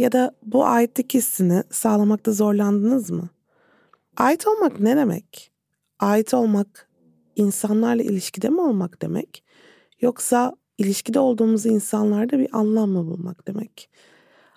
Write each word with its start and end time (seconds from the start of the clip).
Ya 0.00 0.12
da 0.12 0.34
bu 0.42 0.66
aitlik 0.66 1.14
hissini 1.14 1.62
sağlamakta 1.70 2.32
zorlandınız 2.32 3.10
mı? 3.10 3.28
Ait 4.16 4.46
olmak 4.46 4.80
ne 4.80 4.96
demek? 4.96 5.52
Ait 5.98 6.34
olmak 6.34 6.88
insanlarla 7.36 8.02
ilişkide 8.02 8.48
mi 8.48 8.60
olmak 8.60 9.02
demek? 9.02 9.44
Yoksa 10.00 10.56
ilişkide 10.78 11.20
olduğumuz 11.20 11.66
insanlarda 11.66 12.38
bir 12.38 12.48
anlam 12.52 12.90
mı 12.90 13.06
bulmak 13.06 13.46
demek? 13.46 13.90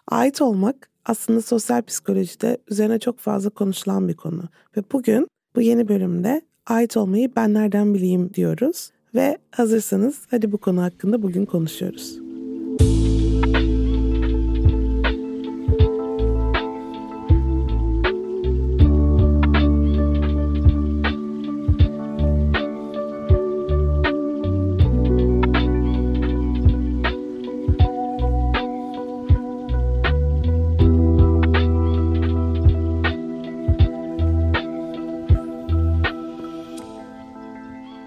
Ait 0.07 0.41
olmak 0.41 0.89
aslında 1.05 1.41
sosyal 1.41 1.81
psikolojide 1.81 2.57
üzerine 2.67 2.99
çok 2.99 3.19
fazla 3.19 3.49
konuşulan 3.49 4.07
bir 4.07 4.15
konu. 4.15 4.43
Ve 4.77 4.81
bugün 4.91 5.27
bu 5.55 5.61
yeni 5.61 5.87
bölümde 5.87 6.41
ait 6.65 6.97
olmayı 6.97 7.35
ben 7.35 7.53
nereden 7.53 7.93
bileyim 7.93 8.33
diyoruz. 8.33 8.91
Ve 9.15 9.37
hazırsanız 9.51 10.19
hadi 10.31 10.51
bu 10.51 10.57
konu 10.57 10.81
hakkında 10.81 11.21
bugün 11.21 11.45
konuşuyoruz. 11.45 12.22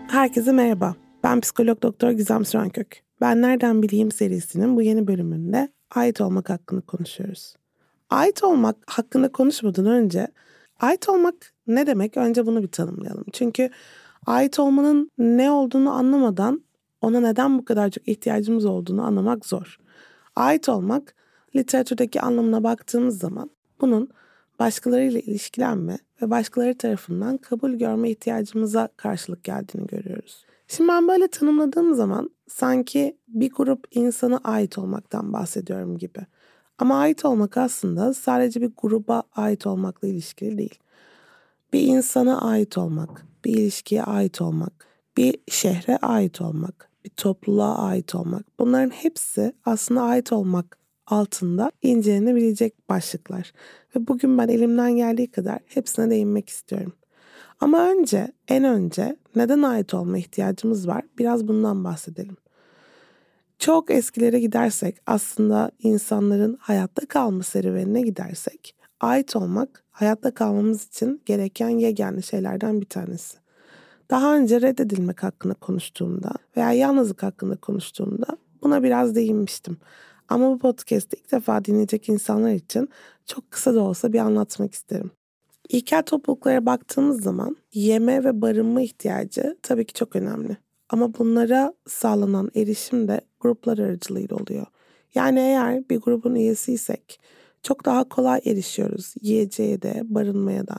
Herkese 0.09 0.53
merhaba. 0.53 0.95
Ben 1.25 1.41
psikolog 1.41 1.83
doktor 1.83 2.11
Gizem 2.11 2.45
Sürenkök. 2.45 3.03
Ben 3.21 3.43
Nereden 3.43 3.83
Bileyim 3.83 4.11
serisinin 4.13 4.77
bu 4.77 4.83
yeni 4.83 5.07
bölümünde 5.07 5.69
ait 5.95 6.21
olmak 6.21 6.51
hakkında 6.51 6.81
konuşuyoruz. 6.81 7.55
Ait 8.11 8.45
olmak 8.45 8.77
hakkında 8.87 9.33
konuşmadan 9.33 9.87
önce 9.87 10.29
ait 10.81 11.09
olmak 11.09 11.35
ne 11.67 11.87
demek? 11.87 12.17
Önce 12.17 12.47
bunu 12.47 12.63
bir 12.63 12.69
tanımlayalım. 12.69 13.25
Çünkü 13.33 13.71
ait 14.27 14.59
olmanın 14.59 15.11
ne 15.19 15.51
olduğunu 15.51 15.91
anlamadan 15.91 16.65
ona 17.01 17.21
neden 17.21 17.59
bu 17.59 17.65
kadar 17.65 17.91
çok 17.91 18.09
ihtiyacımız 18.09 18.65
olduğunu 18.65 19.03
anlamak 19.03 19.47
zor. 19.47 19.79
Ait 20.37 20.69
olmak 20.69 21.15
literatürdeki 21.57 22.21
anlamına 22.21 22.63
baktığımız 22.63 23.19
zaman 23.19 23.51
bunun 23.81 24.09
başkalarıyla 24.59 25.21
ilişkilenme 25.21 25.99
ve 26.23 26.31
başkaları 26.31 26.79
tarafından 26.79 27.37
kabul 27.37 27.73
görme 27.73 28.11
ihtiyacımıza 28.11 28.89
karşılık 28.97 29.45
geldiğini 29.45 29.87
görüyoruz. 29.87 30.45
Şimdi 30.69 30.89
ben 30.89 31.09
böyle 31.09 31.29
tanımladığım 31.29 31.95
zaman 31.95 32.31
sanki 32.49 33.17
bir 33.29 33.51
grup 33.51 33.87
insana 33.91 34.41
ait 34.45 34.79
olmaktan 34.79 35.33
bahsediyorum 35.33 35.99
gibi. 35.99 36.27
Ama 36.79 36.99
ait 36.99 37.25
olmak 37.25 37.57
aslında 37.57 38.15
sadece 38.15 38.61
bir 38.61 38.71
gruba 38.77 39.23
ait 39.33 39.67
olmakla 39.67 40.09
ilişkili 40.09 40.59
değil. 40.59 40.79
Bir 41.73 41.81
insana 41.81 42.41
ait 42.41 42.79
olmak, 42.79 43.27
bir 43.45 43.55
ilişkiye 43.55 44.03
ait 44.03 44.41
olmak, 44.41 44.87
bir 45.17 45.39
şehre 45.49 45.97
ait 45.97 46.41
olmak, 46.41 46.91
bir 47.05 47.11
topluluğa 47.11 47.79
ait 47.79 48.15
olmak. 48.15 48.59
Bunların 48.59 48.91
hepsi 48.91 49.53
aslında 49.65 50.03
ait 50.03 50.33
olmak 50.33 50.79
altında 51.07 51.73
incelenebilecek 51.83 52.89
başlıklar. 52.89 53.53
Ve 53.97 54.09
bugün 54.09 54.39
ben 54.39 54.49
elimden 54.49 54.97
geldiği 54.97 55.31
kadar 55.31 55.59
hepsine 55.67 56.11
değinmek 56.11 56.49
istiyorum. 56.49 56.93
Ama 57.61 57.91
önce, 57.91 58.33
en 58.49 58.65
önce 58.65 59.17
neden 59.37 59.63
ait 59.63 59.95
olma 59.95 60.19
ihtiyacımız 60.19 60.89
var? 60.89 61.05
Biraz 61.19 61.49
bundan 61.49 61.85
bahsedelim. 61.85 62.37
Çok 63.59 63.91
eskilere 63.91 64.41
gidersek 64.41 64.97
aslında 65.07 65.71
insanların 65.79 66.57
hayatta 66.61 67.07
kalma 67.07 67.43
serüvenine 67.43 68.03
gidersek 68.03 68.75
ait 69.01 69.37
olmak 69.37 69.85
hayatta 69.91 70.35
kalmamız 70.35 70.87
için 70.87 71.23
gereken 71.27 71.69
yegane 71.69 72.23
şeylerden 72.23 72.81
bir 72.81 72.87
tanesi. 72.87 73.37
Daha 74.11 74.37
önce 74.37 74.61
reddedilmek 74.61 75.23
hakkında 75.23 75.55
konuştuğumda 75.55 76.33
veya 76.57 76.73
yalnızlık 76.73 77.23
hakkında 77.23 77.57
konuştuğumda 77.57 78.27
buna 78.63 78.83
biraz 78.83 79.15
değinmiştim. 79.15 79.77
Ama 80.29 80.51
bu 80.51 80.59
podcast'i 80.59 81.17
ilk 81.17 81.33
defa 81.33 81.65
dinleyecek 81.65 82.09
insanlar 82.09 82.53
için 82.53 82.89
çok 83.27 83.51
kısa 83.51 83.75
da 83.75 83.81
olsa 83.81 84.13
bir 84.13 84.19
anlatmak 84.19 84.75
isterim. 84.75 85.11
İlkel 85.69 86.03
topluluklara 86.03 86.67
baktığımız 86.67 87.23
zaman 87.23 87.57
yeme 87.73 88.25
ve 88.25 88.41
barınma 88.41 88.81
ihtiyacı 88.83 89.57
tabii 89.63 89.85
ki 89.85 89.95
çok 89.95 90.17
önemli. 90.17 90.57
Ama 90.89 91.15
bunlara 91.15 91.75
sağlanan 91.87 92.51
erişim 92.55 93.09
de 93.09 93.21
gruplar 93.41 93.79
aracılığıyla 93.79 94.37
oluyor. 94.37 94.67
Yani 95.15 95.39
eğer 95.39 95.89
bir 95.89 96.01
grubun 96.01 96.35
üyesiysek 96.35 97.21
çok 97.63 97.85
daha 97.85 98.09
kolay 98.09 98.41
erişiyoruz 98.45 99.15
yiyeceğe 99.23 99.83
de, 99.83 100.03
barınmaya 100.05 100.67
da. 100.67 100.77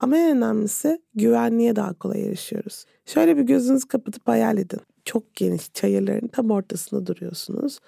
Ama 0.00 0.16
en 0.16 0.36
önemlisi 0.36 1.02
güvenliğe 1.14 1.76
daha 1.76 1.94
kolay 1.94 2.26
erişiyoruz. 2.26 2.84
Şöyle 3.06 3.36
bir 3.36 3.42
gözünüzü 3.42 3.88
kapatıp 3.88 4.28
hayal 4.28 4.58
edin. 4.58 4.80
Çok 5.04 5.34
geniş 5.34 5.72
çayırların 5.72 6.28
tam 6.28 6.50
ortasında 6.50 7.06
duruyorsunuz 7.06 7.78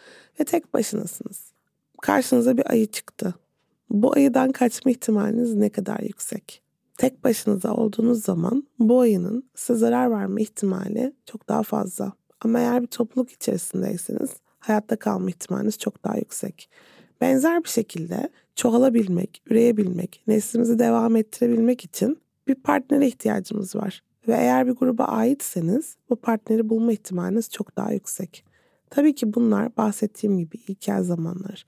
ve 0.41 0.44
tek 0.44 0.75
başınasınız. 0.75 1.53
Karşınıza 2.03 2.56
bir 2.56 2.71
ayı 2.71 2.87
çıktı. 2.87 3.34
Bu 3.91 4.12
ayıdan 4.16 4.53
kaçma 4.53 4.91
ihtimaliniz 4.91 5.54
ne 5.54 5.69
kadar 5.69 6.00
yüksek? 6.00 6.62
Tek 6.99 7.25
başınıza 7.25 7.75
olduğunuz 7.75 8.25
zaman 8.25 8.66
bu 8.78 9.00
ayının 9.00 9.50
size 9.54 9.78
zarar 9.78 10.10
verme 10.10 10.43
ihtimali 10.43 11.12
çok 11.27 11.49
daha 11.49 11.62
fazla. 11.62 12.12
Ama 12.41 12.59
eğer 12.59 12.82
bir 12.82 12.87
topluluk 12.87 13.31
içerisindeyseniz 13.31 14.31
hayatta 14.59 14.97
kalma 14.97 15.28
ihtimaliniz 15.28 15.78
çok 15.78 16.04
daha 16.04 16.16
yüksek. 16.16 16.71
Benzer 17.21 17.65
bir 17.65 17.69
şekilde 17.69 18.28
çoğalabilmek, 18.54 19.43
üreyebilmek, 19.47 20.22
neslimizi 20.27 20.78
devam 20.78 21.16
ettirebilmek 21.16 21.84
için 21.84 22.19
bir 22.48 22.54
partnere 22.54 23.06
ihtiyacımız 23.06 23.77
var. 23.77 24.03
Ve 24.29 24.33
eğer 24.33 24.67
bir 24.67 24.73
gruba 24.73 25.05
aitseniz 25.05 25.97
bu 26.11 26.17
partneri 26.17 26.69
bulma 26.69 26.93
ihtimaliniz 26.93 27.51
çok 27.51 27.77
daha 27.77 27.93
yüksek. 27.93 28.45
Tabii 28.91 29.15
ki 29.15 29.35
bunlar 29.35 29.77
bahsettiğim 29.77 30.39
gibi 30.39 30.57
ilkel 30.69 31.03
zamanlar. 31.03 31.67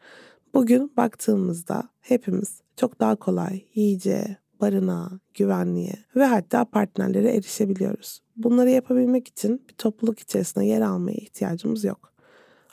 Bugün 0.55 0.93
baktığımızda 0.97 1.89
hepimiz 2.01 2.61
çok 2.77 3.01
daha 3.01 3.17
kolay 3.17 3.65
yiyeceğe, 3.75 4.37
barınağa, 4.61 5.11
güvenliğe 5.35 5.95
ve 6.17 6.25
hatta 6.25 6.65
partnerlere 6.65 7.31
erişebiliyoruz. 7.37 8.21
Bunları 8.37 8.71
yapabilmek 8.71 9.29
için 9.29 9.63
bir 9.69 9.75
topluluk 9.75 10.19
içerisinde 10.19 10.65
yer 10.65 10.81
almaya 10.81 11.17
ihtiyacımız 11.17 11.85
yok. 11.85 12.13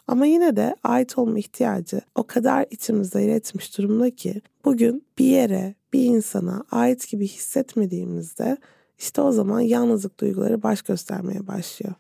Ama 0.08 0.26
yine 0.26 0.56
de 0.56 0.76
ait 0.84 1.18
olma 1.18 1.40
ihtiyacı 1.40 2.02
o 2.16 2.28
kadar 2.28 2.66
içimizde 2.70 3.22
yer 3.22 3.36
etmiş 3.36 3.78
durumda 3.78 4.10
ki 4.10 4.42
bugün 4.66 5.06
bir 5.18 5.26
yere, 5.26 5.76
bir 5.94 6.04
insana 6.04 6.64
ait 6.72 7.10
gibi 7.10 7.28
hissetmediğimizde 7.28 8.58
işte 8.98 9.22
o 9.22 9.32
zaman 9.32 9.60
yalnızlık 9.60 10.20
duyguları 10.20 10.64
baş 10.64 10.82
göstermeye 10.82 11.48
başlıyor. 11.48 11.94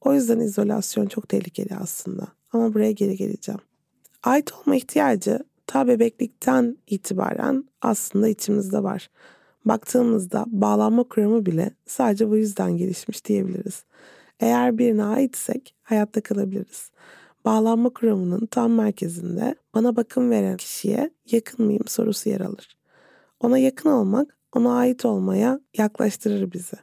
O 0.00 0.14
yüzden 0.14 0.40
izolasyon 0.40 1.06
çok 1.06 1.28
tehlikeli 1.28 1.76
aslında. 1.76 2.26
Ama 2.52 2.74
buraya 2.74 2.92
geri 2.92 3.16
geleceğim. 3.16 3.60
Ait 4.22 4.52
olma 4.52 4.76
ihtiyacı 4.76 5.38
ta 5.66 5.88
bebeklikten 5.88 6.76
itibaren 6.86 7.64
aslında 7.82 8.28
içimizde 8.28 8.82
var. 8.82 9.10
Baktığımızda 9.64 10.44
bağlanma 10.46 11.02
kuramı 11.02 11.46
bile 11.46 11.70
sadece 11.86 12.30
bu 12.30 12.36
yüzden 12.36 12.76
gelişmiş 12.76 13.24
diyebiliriz. 13.24 13.84
Eğer 14.40 14.78
birine 14.78 15.04
aitsek 15.04 15.74
hayatta 15.82 16.20
kalabiliriz. 16.20 16.90
Bağlanma 17.44 17.90
kuramının 17.90 18.46
tam 18.46 18.72
merkezinde 18.72 19.54
bana 19.74 19.96
bakım 19.96 20.30
veren 20.30 20.56
kişiye 20.56 21.10
yakın 21.30 21.66
mıyım 21.66 21.86
sorusu 21.86 22.28
yer 22.28 22.40
alır. 22.40 22.78
Ona 23.40 23.58
yakın 23.58 23.90
olmak 23.90 24.36
ona 24.56 24.76
ait 24.76 25.04
olmaya 25.04 25.60
yaklaştırır 25.78 26.52
bizi. 26.52 26.76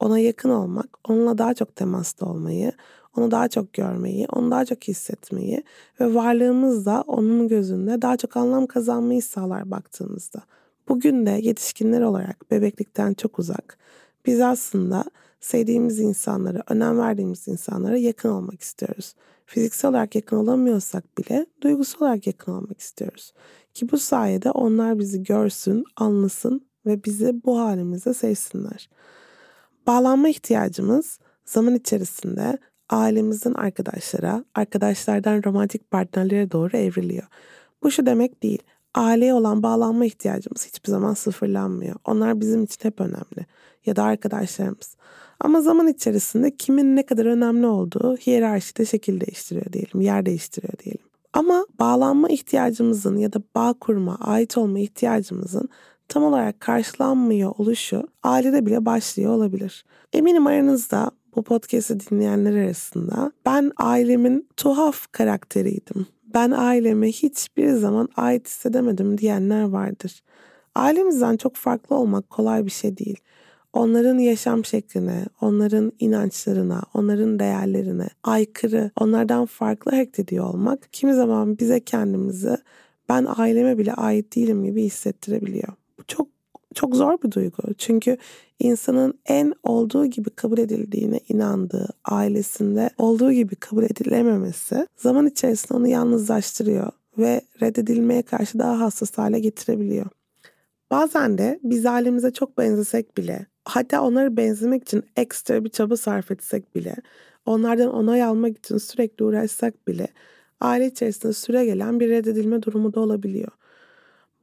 ona 0.00 0.18
yakın 0.18 0.50
olmak, 0.50 0.98
onunla 1.08 1.38
daha 1.38 1.54
çok 1.54 1.76
temasta 1.76 2.26
olmayı, 2.26 2.72
onu 3.16 3.30
daha 3.30 3.48
çok 3.48 3.72
görmeyi, 3.72 4.26
onu 4.32 4.50
daha 4.50 4.64
çok 4.64 4.84
hissetmeyi 4.84 5.64
ve 6.00 6.14
varlığımızda 6.14 7.04
onun 7.06 7.48
gözünde 7.48 8.02
daha 8.02 8.16
çok 8.16 8.36
anlam 8.36 8.66
kazanmayı 8.66 9.22
sağlar 9.22 9.70
baktığımızda. 9.70 10.42
Bugün 10.88 11.26
de 11.26 11.30
yetişkinler 11.30 12.00
olarak 12.00 12.50
bebeklikten 12.50 13.14
çok 13.14 13.38
uzak. 13.38 13.78
Biz 14.26 14.40
aslında 14.40 15.04
sevdiğimiz 15.40 16.00
insanlara, 16.00 16.62
önem 16.68 16.98
verdiğimiz 16.98 17.48
insanlara 17.48 17.96
yakın 17.96 18.28
olmak 18.28 18.60
istiyoruz. 18.60 19.14
Fiziksel 19.46 19.90
olarak 19.90 20.14
yakın 20.14 20.36
olamıyorsak 20.36 21.18
bile 21.18 21.46
duygusal 21.60 22.06
olarak 22.06 22.26
yakın 22.26 22.52
olmak 22.52 22.80
istiyoruz. 22.80 23.32
Ki 23.74 23.90
bu 23.92 23.98
sayede 23.98 24.50
onlar 24.50 24.98
bizi 24.98 25.22
görsün, 25.22 25.84
anlasın 25.96 26.66
ve 26.86 27.04
bizi 27.04 27.44
bu 27.44 27.58
halimizde 27.58 28.14
sevsinler. 28.14 28.88
Bağlanma 29.86 30.28
ihtiyacımız 30.28 31.18
zaman 31.44 31.74
içerisinde 31.74 32.58
ailemizden 32.90 33.54
arkadaşlara, 33.54 34.44
arkadaşlardan 34.54 35.42
romantik 35.44 35.90
partnerlere 35.90 36.50
doğru 36.50 36.76
evriliyor. 36.76 37.26
Bu 37.82 37.90
şu 37.90 38.06
demek 38.06 38.42
değil. 38.42 38.62
Aileye 38.94 39.34
olan 39.34 39.62
bağlanma 39.62 40.04
ihtiyacımız 40.04 40.66
hiçbir 40.66 40.90
zaman 40.90 41.14
sıfırlanmıyor. 41.14 41.96
Onlar 42.04 42.40
bizim 42.40 42.64
için 42.64 42.78
hep 42.82 43.00
önemli. 43.00 43.46
Ya 43.86 43.96
da 43.96 44.02
arkadaşlarımız. 44.04 44.96
Ama 45.40 45.60
zaman 45.60 45.88
içerisinde 45.88 46.56
kimin 46.56 46.96
ne 46.96 47.06
kadar 47.06 47.26
önemli 47.26 47.66
olduğu 47.66 48.16
hiyerarşide 48.16 48.84
şekil 48.84 49.20
değiştiriyor 49.20 49.72
diyelim, 49.72 50.00
yer 50.00 50.26
değiştiriyor 50.26 50.72
diyelim. 50.84 51.06
Ama 51.32 51.66
bağlanma 51.80 52.28
ihtiyacımızın 52.28 53.16
ya 53.16 53.32
da 53.32 53.42
bağ 53.54 53.74
kurma, 53.80 54.18
ait 54.20 54.58
olma 54.58 54.78
ihtiyacımızın 54.78 55.68
tam 56.12 56.24
olarak 56.24 56.60
karşılanmıyor 56.60 57.52
oluşu 57.58 58.08
ailede 58.22 58.66
bile 58.66 58.86
başlıyor 58.86 59.32
olabilir. 59.32 59.84
Eminim 60.12 60.46
aranızda 60.46 61.10
bu 61.36 61.42
podcast'i 61.42 62.00
dinleyenler 62.00 62.64
arasında 62.64 63.32
ben 63.46 63.72
ailemin 63.76 64.48
tuhaf 64.56 65.12
karakteriydim. 65.12 66.06
Ben 66.34 66.50
aileme 66.50 67.08
hiçbir 67.08 67.72
zaman 67.72 68.08
ait 68.16 68.48
hissedemedim 68.48 69.18
diyenler 69.18 69.62
vardır. 69.62 70.22
Ailemizden 70.74 71.36
çok 71.36 71.56
farklı 71.56 71.96
olmak 71.96 72.30
kolay 72.30 72.64
bir 72.64 72.70
şey 72.70 72.96
değil. 72.96 73.16
Onların 73.72 74.18
yaşam 74.18 74.64
şekline, 74.64 75.24
onların 75.40 75.92
inançlarına, 75.98 76.82
onların 76.94 77.38
değerlerine 77.38 78.08
aykırı, 78.24 78.90
onlardan 79.00 79.46
farklı 79.46 79.90
hareket 79.90 80.18
ediyor 80.18 80.44
olmak 80.44 80.88
kimi 80.92 81.14
zaman 81.14 81.58
bize 81.58 81.80
kendimizi 81.80 82.56
ben 83.08 83.26
aileme 83.36 83.78
bile 83.78 83.94
ait 83.94 84.36
değilim 84.36 84.64
gibi 84.64 84.82
hissettirebiliyor. 84.82 85.81
Çok 86.08 86.28
çok 86.74 86.96
zor 86.96 87.22
bir 87.22 87.30
duygu. 87.32 87.74
Çünkü 87.78 88.16
insanın 88.58 89.14
en 89.26 89.54
olduğu 89.62 90.06
gibi 90.06 90.30
kabul 90.30 90.58
edildiğine 90.58 91.20
inandığı 91.28 91.88
ailesinde 92.04 92.90
olduğu 92.98 93.32
gibi 93.32 93.56
kabul 93.56 93.82
edilememesi 93.82 94.86
zaman 94.96 95.26
içerisinde 95.26 95.78
onu 95.78 95.88
yalnızlaştırıyor 95.88 96.92
ve 97.18 97.40
reddedilmeye 97.62 98.22
karşı 98.22 98.58
daha 98.58 98.80
hassas 98.80 99.18
hale 99.18 99.40
getirebiliyor. 99.40 100.06
Bazen 100.90 101.38
de 101.38 101.60
biz 101.62 101.86
ailemize 101.86 102.30
çok 102.30 102.58
benzesek 102.58 103.16
bile 103.16 103.46
hatta 103.64 104.02
onları 104.02 104.36
benzemek 104.36 104.82
için 104.82 105.02
ekstra 105.16 105.64
bir 105.64 105.70
çaba 105.70 105.96
sarf 105.96 106.30
etsek 106.30 106.74
bile 106.74 106.96
onlardan 107.46 107.94
onay 107.94 108.22
almak 108.22 108.58
için 108.58 108.78
sürekli 108.78 109.24
uğraşsak 109.24 109.88
bile 109.88 110.08
aile 110.60 110.86
içerisinde 110.86 111.32
süre 111.32 111.64
gelen 111.64 112.00
bir 112.00 112.08
reddedilme 112.08 112.62
durumu 112.62 112.94
da 112.94 113.00
olabiliyor. 113.00 113.48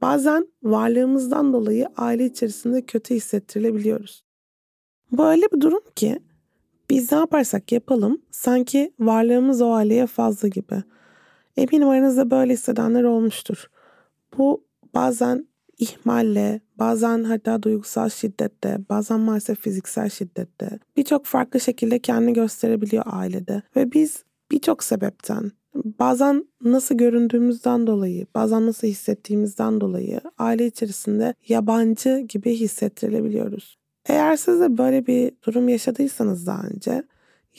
Bazen 0.02 0.48
varlığımızdan 0.62 1.52
dolayı 1.52 1.88
aile 1.96 2.24
içerisinde 2.24 2.82
kötü 2.82 3.14
hissettirilebiliyoruz. 3.14 4.24
Bu 5.12 5.26
öyle 5.26 5.46
bir 5.52 5.60
durum 5.60 5.82
ki 5.96 6.20
biz 6.90 7.12
ne 7.12 7.18
yaparsak 7.18 7.72
yapalım 7.72 8.22
sanki 8.30 8.92
varlığımız 8.98 9.62
o 9.62 9.72
aileye 9.72 10.06
fazla 10.06 10.48
gibi. 10.48 10.82
Eminim 11.56 11.88
aranızda 11.88 12.30
böyle 12.30 12.52
hissedenler 12.52 13.02
olmuştur. 13.02 13.70
Bu 14.38 14.64
bazen 14.94 15.48
ihmalle, 15.78 16.60
bazen 16.78 17.24
hatta 17.24 17.62
duygusal 17.62 18.08
şiddette, 18.08 18.78
bazen 18.88 19.20
maalesef 19.20 19.60
fiziksel 19.60 20.08
şiddette 20.08 20.78
birçok 20.96 21.26
farklı 21.26 21.60
şekilde 21.60 21.98
kendini 21.98 22.32
gösterebiliyor 22.32 23.04
ailede. 23.06 23.62
Ve 23.76 23.92
biz 23.92 24.24
birçok 24.50 24.84
sebepten 24.84 25.52
bazen 25.74 26.46
nasıl 26.64 26.94
göründüğümüzden 26.94 27.86
dolayı, 27.86 28.26
bazen 28.34 28.66
nasıl 28.66 28.88
hissettiğimizden 28.88 29.80
dolayı 29.80 30.20
aile 30.38 30.66
içerisinde 30.66 31.34
yabancı 31.48 32.18
gibi 32.18 32.54
hissettirilebiliyoruz. 32.54 33.78
Eğer 34.06 34.36
siz 34.36 34.60
de 34.60 34.78
böyle 34.78 35.06
bir 35.06 35.32
durum 35.46 35.68
yaşadıysanız 35.68 36.46
daha 36.46 36.62
önce 36.62 37.02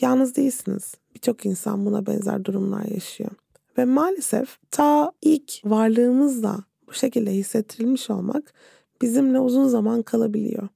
yalnız 0.00 0.36
değilsiniz. 0.36 0.94
Birçok 1.14 1.46
insan 1.46 1.86
buna 1.86 2.06
benzer 2.06 2.44
durumlar 2.44 2.84
yaşıyor. 2.84 3.30
Ve 3.78 3.84
maalesef 3.84 4.58
ta 4.70 5.12
ilk 5.22 5.60
varlığımızla 5.64 6.64
bu 6.88 6.92
şekilde 6.92 7.30
hissettirilmiş 7.30 8.10
olmak 8.10 8.52
bizimle 9.02 9.40
uzun 9.40 9.68
zaman 9.68 10.02
kalabiliyor. 10.02 10.68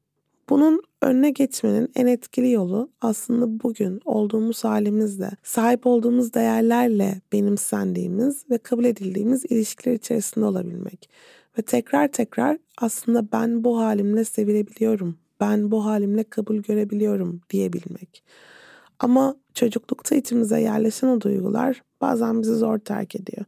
Bunun 0.49 0.83
önüne 1.03 1.31
geçmenin 1.31 1.89
en 1.97 2.07
etkili 2.07 2.51
yolu 2.51 2.91
aslında 3.01 3.63
bugün 3.63 4.01
olduğumuz 4.05 4.65
halimizle, 4.65 5.31
sahip 5.43 5.87
olduğumuz 5.87 6.35
değerlerle 6.35 7.21
benimsendiğimiz 7.33 8.51
ve 8.51 8.59
kabul 8.59 8.85
edildiğimiz 8.85 9.45
ilişkiler 9.45 9.95
içerisinde 9.95 10.45
olabilmek. 10.45 11.11
Ve 11.59 11.63
tekrar 11.63 12.09
tekrar 12.09 12.59
aslında 12.79 13.33
ben 13.33 13.65
bu 13.65 13.79
halimle 13.79 14.25
sevilebiliyorum, 14.25 15.19
ben 15.41 15.71
bu 15.71 15.85
halimle 15.85 16.25
kabul 16.25 16.57
görebiliyorum 16.57 17.41
diyebilmek. 17.51 18.23
Ama 18.99 19.37
çocuklukta 19.55 20.15
içimize 20.15 20.61
yerleşen 20.61 21.09
o 21.09 21.21
duygular 21.21 21.83
bazen 22.01 22.43
bizi 22.43 22.55
zor 22.55 22.79
terk 22.79 23.17
ediyor. 23.17 23.45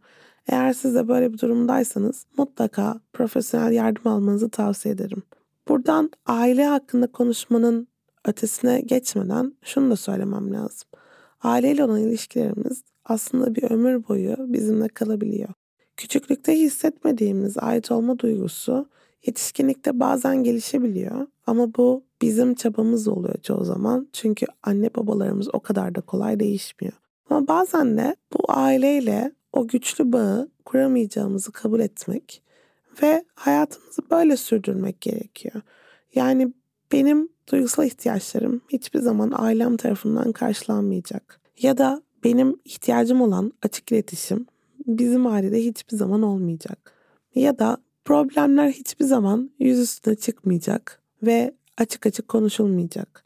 Eğer 0.49 0.73
siz 0.73 0.95
de 0.95 1.09
böyle 1.09 1.33
bir 1.33 1.39
durumdaysanız 1.39 2.27
mutlaka 2.37 3.01
profesyonel 3.13 3.73
yardım 3.73 4.13
almanızı 4.13 4.49
tavsiye 4.51 4.95
ederim. 4.95 5.23
Buradan 5.69 6.11
aile 6.27 6.65
hakkında 6.65 7.07
konuşmanın 7.07 7.89
ötesine 8.25 8.81
geçmeden 8.81 9.53
şunu 9.63 9.91
da 9.91 9.97
söylemem 9.97 10.55
lazım. 10.55 10.89
Aileyle 11.43 11.85
olan 11.85 12.01
ilişkilerimiz 12.01 12.83
aslında 13.05 13.55
bir 13.55 13.71
ömür 13.71 14.09
boyu 14.09 14.37
bizimle 14.39 14.89
kalabiliyor. 14.89 15.49
Küçüklükte 15.97 16.53
hissetmediğimiz 16.59 17.59
ait 17.59 17.91
olma 17.91 18.19
duygusu 18.19 18.89
yetişkinlikte 19.27 20.01
bazen 20.01 20.45
gelişebiliyor 20.45 21.27
ama 21.47 21.75
bu 21.75 22.05
bizim 22.23 22.55
çabamız 22.55 23.09
oluyor 23.09 23.39
çoğu 23.43 23.65
zaman. 23.65 24.09
Çünkü 24.13 24.47
anne 24.63 24.91
babalarımız 24.95 25.49
o 25.55 25.61
kadar 25.61 25.95
da 25.95 26.01
kolay 26.01 26.41
değişmiyor. 26.41 26.95
Ama 27.31 27.49
bazen 27.49 27.99
de 27.99 28.17
bu 28.33 28.39
aileyle 28.49 29.33
o 29.53 29.69
güçlü 29.69 30.13
bağı 30.13 30.49
kuramayacağımızı 30.65 31.53
kabul 31.53 31.81
etmek 31.81 32.43
ve 33.03 33.25
hayatımızı 33.35 34.03
böyle 34.11 34.37
sürdürmek 34.37 35.01
gerekiyor. 35.01 35.63
Yani 36.15 36.53
benim 36.93 37.29
duygusal 37.53 37.87
ihtiyaçlarım 37.87 38.61
hiçbir 38.69 38.99
zaman 38.99 39.33
ailem 39.35 39.77
tarafından 39.77 40.33
karşılanmayacak. 40.33 41.41
Ya 41.61 41.79
da 41.79 42.03
benim 42.25 42.61
ihtiyacım 42.65 43.21
olan 43.21 43.53
açık 43.63 43.93
iletişim 43.93 44.47
bizim 44.87 45.27
ailede 45.27 45.65
hiçbir 45.65 45.97
zaman 45.97 46.23
olmayacak. 46.23 46.93
Ya 47.35 47.59
da 47.59 47.77
problemler 48.05 48.71
hiçbir 48.71 49.05
zaman 49.05 49.51
yüz 49.59 49.79
üstüne 49.79 50.15
çıkmayacak 50.15 51.03
ve 51.23 51.55
açık 51.79 52.07
açık 52.07 52.29
konuşulmayacak. 52.29 53.25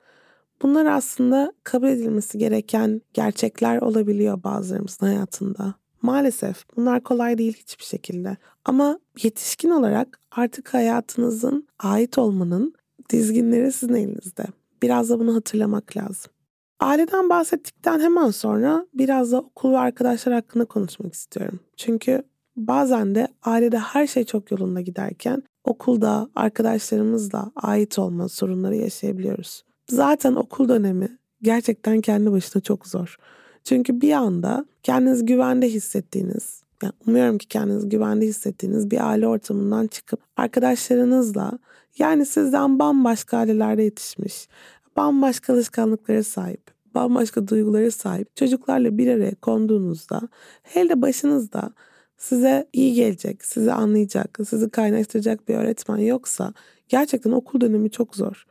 Bunlar 0.62 0.86
aslında 0.86 1.52
kabul 1.64 1.88
edilmesi 1.88 2.38
gereken 2.38 3.00
gerçekler 3.14 3.78
olabiliyor 3.78 4.42
bazılarımızın 4.42 5.06
hayatında. 5.06 5.74
Maalesef 6.02 6.64
bunlar 6.76 7.02
kolay 7.02 7.38
değil 7.38 7.52
hiçbir 7.52 7.84
şekilde. 7.84 8.36
Ama 8.64 8.98
yetişkin 9.22 9.70
olarak 9.70 10.20
artık 10.30 10.74
hayatınızın 10.74 11.68
ait 11.78 12.18
olmanın 12.18 12.74
dizginleri 13.10 13.72
sizin 13.72 13.94
elinizde. 13.94 14.44
Biraz 14.82 15.10
da 15.10 15.18
bunu 15.18 15.34
hatırlamak 15.34 15.96
lazım. 15.96 16.32
Aileden 16.80 17.28
bahsettikten 17.28 18.00
hemen 18.00 18.30
sonra 18.30 18.86
biraz 18.94 19.32
da 19.32 19.40
okul 19.40 19.72
ve 19.72 19.78
arkadaşlar 19.78 20.34
hakkında 20.34 20.64
konuşmak 20.64 21.14
istiyorum. 21.14 21.60
Çünkü 21.76 22.22
bazen 22.56 23.14
de 23.14 23.28
ailede 23.42 23.78
her 23.78 24.06
şey 24.06 24.24
çok 24.24 24.50
yolunda 24.50 24.80
giderken 24.80 25.42
okulda 25.64 26.30
arkadaşlarımızla 26.34 27.52
ait 27.56 27.98
olma 27.98 28.28
sorunları 28.28 28.76
yaşayabiliyoruz. 28.76 29.64
Zaten 29.90 30.34
okul 30.34 30.68
dönemi 30.68 31.18
gerçekten 31.42 32.00
kendi 32.00 32.32
başına 32.32 32.62
çok 32.62 32.86
zor. 32.86 33.16
Çünkü 33.64 34.00
bir 34.00 34.12
anda 34.12 34.66
kendiniz 34.82 35.26
güvende 35.26 35.68
hissettiğiniz, 35.68 36.62
yani 36.82 36.92
umuyorum 37.06 37.38
ki 37.38 37.48
kendiniz 37.48 37.88
güvende 37.88 38.26
hissettiğiniz 38.26 38.90
bir 38.90 39.08
aile 39.08 39.28
ortamından 39.28 39.86
çıkıp 39.86 40.20
arkadaşlarınızla 40.36 41.58
yani 41.98 42.26
sizden 42.26 42.78
bambaşka 42.78 43.38
ailelerde 43.38 43.82
yetişmiş, 43.82 44.48
bambaşka 44.96 45.52
alışkanlıklara 45.52 46.22
sahip, 46.22 46.70
bambaşka 46.94 47.48
duygulara 47.48 47.90
sahip 47.90 48.36
çocuklarla 48.36 48.98
bir 48.98 49.08
araya 49.08 49.34
konduğunuzda 49.34 50.20
hele 50.62 51.02
başınızda 51.02 51.72
size 52.16 52.68
iyi 52.72 52.94
gelecek, 52.94 53.44
sizi 53.44 53.72
anlayacak, 53.72 54.38
sizi 54.48 54.70
kaynaştıracak 54.70 55.48
bir 55.48 55.54
öğretmen 55.54 55.98
yoksa 55.98 56.52
gerçekten 56.88 57.30
okul 57.30 57.60
dönemi 57.60 57.90
çok 57.90 58.16
zor. 58.16 58.46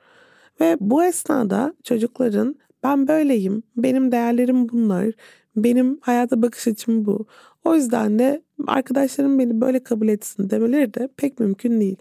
Ve 0.62 0.78
bu 0.80 1.04
esnada 1.04 1.74
çocukların 1.84 2.56
ben 2.84 3.08
böyleyim, 3.08 3.64
benim 3.78 4.12
değerlerim 4.12 4.70
bunlar, 4.70 5.12
benim 5.56 6.00
hayata 6.02 6.42
bakış 6.42 6.68
açım 6.68 7.06
bu. 7.06 7.26
O 7.64 7.76
yüzden 7.76 8.20
de 8.20 8.42
arkadaşlarım 8.68 9.40
beni 9.40 9.62
böyle 9.62 9.84
kabul 9.84 10.08
etsin 10.08 10.50
demeleri 10.50 10.94
de 10.94 11.10
pek 11.18 11.40
mümkün 11.40 11.82
değil. 11.82 11.96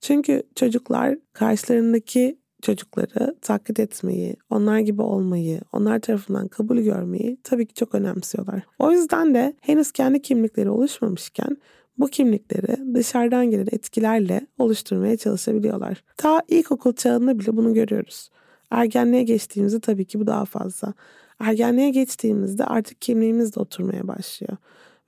Çünkü 0.00 0.42
çocuklar 0.54 1.18
karşılarındaki 1.32 2.38
çocukları 2.62 3.36
taklit 3.42 3.80
etmeyi, 3.80 4.36
onlar 4.50 4.78
gibi 4.78 5.02
olmayı, 5.02 5.60
onlar 5.72 6.00
tarafından 6.00 6.48
kabul 6.48 6.78
görmeyi 6.78 7.36
tabii 7.44 7.66
ki 7.66 7.74
çok 7.74 7.94
önemsiyorlar. 7.94 8.62
O 8.78 8.92
yüzden 8.92 9.34
de 9.34 9.54
henüz 9.60 9.92
kendi 9.92 10.22
kimlikleri 10.22 10.70
oluşmamışken 10.70 11.56
bu 11.98 12.06
kimlikleri 12.06 12.94
dışarıdan 12.94 13.50
gelen 13.50 13.68
etkilerle 13.72 14.46
oluşturmaya 14.58 15.16
çalışabiliyorlar. 15.16 16.04
Ta 16.16 16.42
ilkokul 16.48 16.92
çağında 16.92 17.38
bile 17.38 17.56
bunu 17.56 17.74
görüyoruz. 17.74 18.30
Ergenliğe 18.70 19.22
geçtiğimizde 19.22 19.80
tabii 19.80 20.04
ki 20.04 20.20
bu 20.20 20.26
daha 20.26 20.44
fazla. 20.44 20.94
Ergenliğe 21.40 21.90
geçtiğimizde 21.90 22.64
artık 22.64 23.00
kimliğimiz 23.00 23.56
de 23.56 23.60
oturmaya 23.60 24.08
başlıyor. 24.08 24.56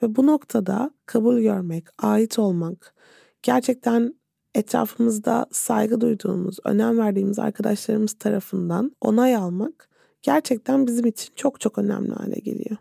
Ve 0.03 0.17
bu 0.17 0.27
noktada 0.27 0.91
kabul 1.07 1.41
görmek, 1.41 1.85
ait 1.99 2.39
olmak, 2.39 2.95
gerçekten 3.43 4.15
etrafımızda 4.55 5.47
saygı 5.53 6.01
duyduğumuz, 6.01 6.59
önem 6.65 6.99
verdiğimiz 6.99 7.39
arkadaşlarımız 7.39 8.13
tarafından 8.13 8.93
onay 9.01 9.37
almak 9.37 9.89
gerçekten 10.23 10.87
bizim 10.87 11.07
için 11.07 11.33
çok 11.37 11.61
çok 11.61 11.79
önemli 11.79 12.13
hale 12.13 12.41
geliyor. 12.41 12.77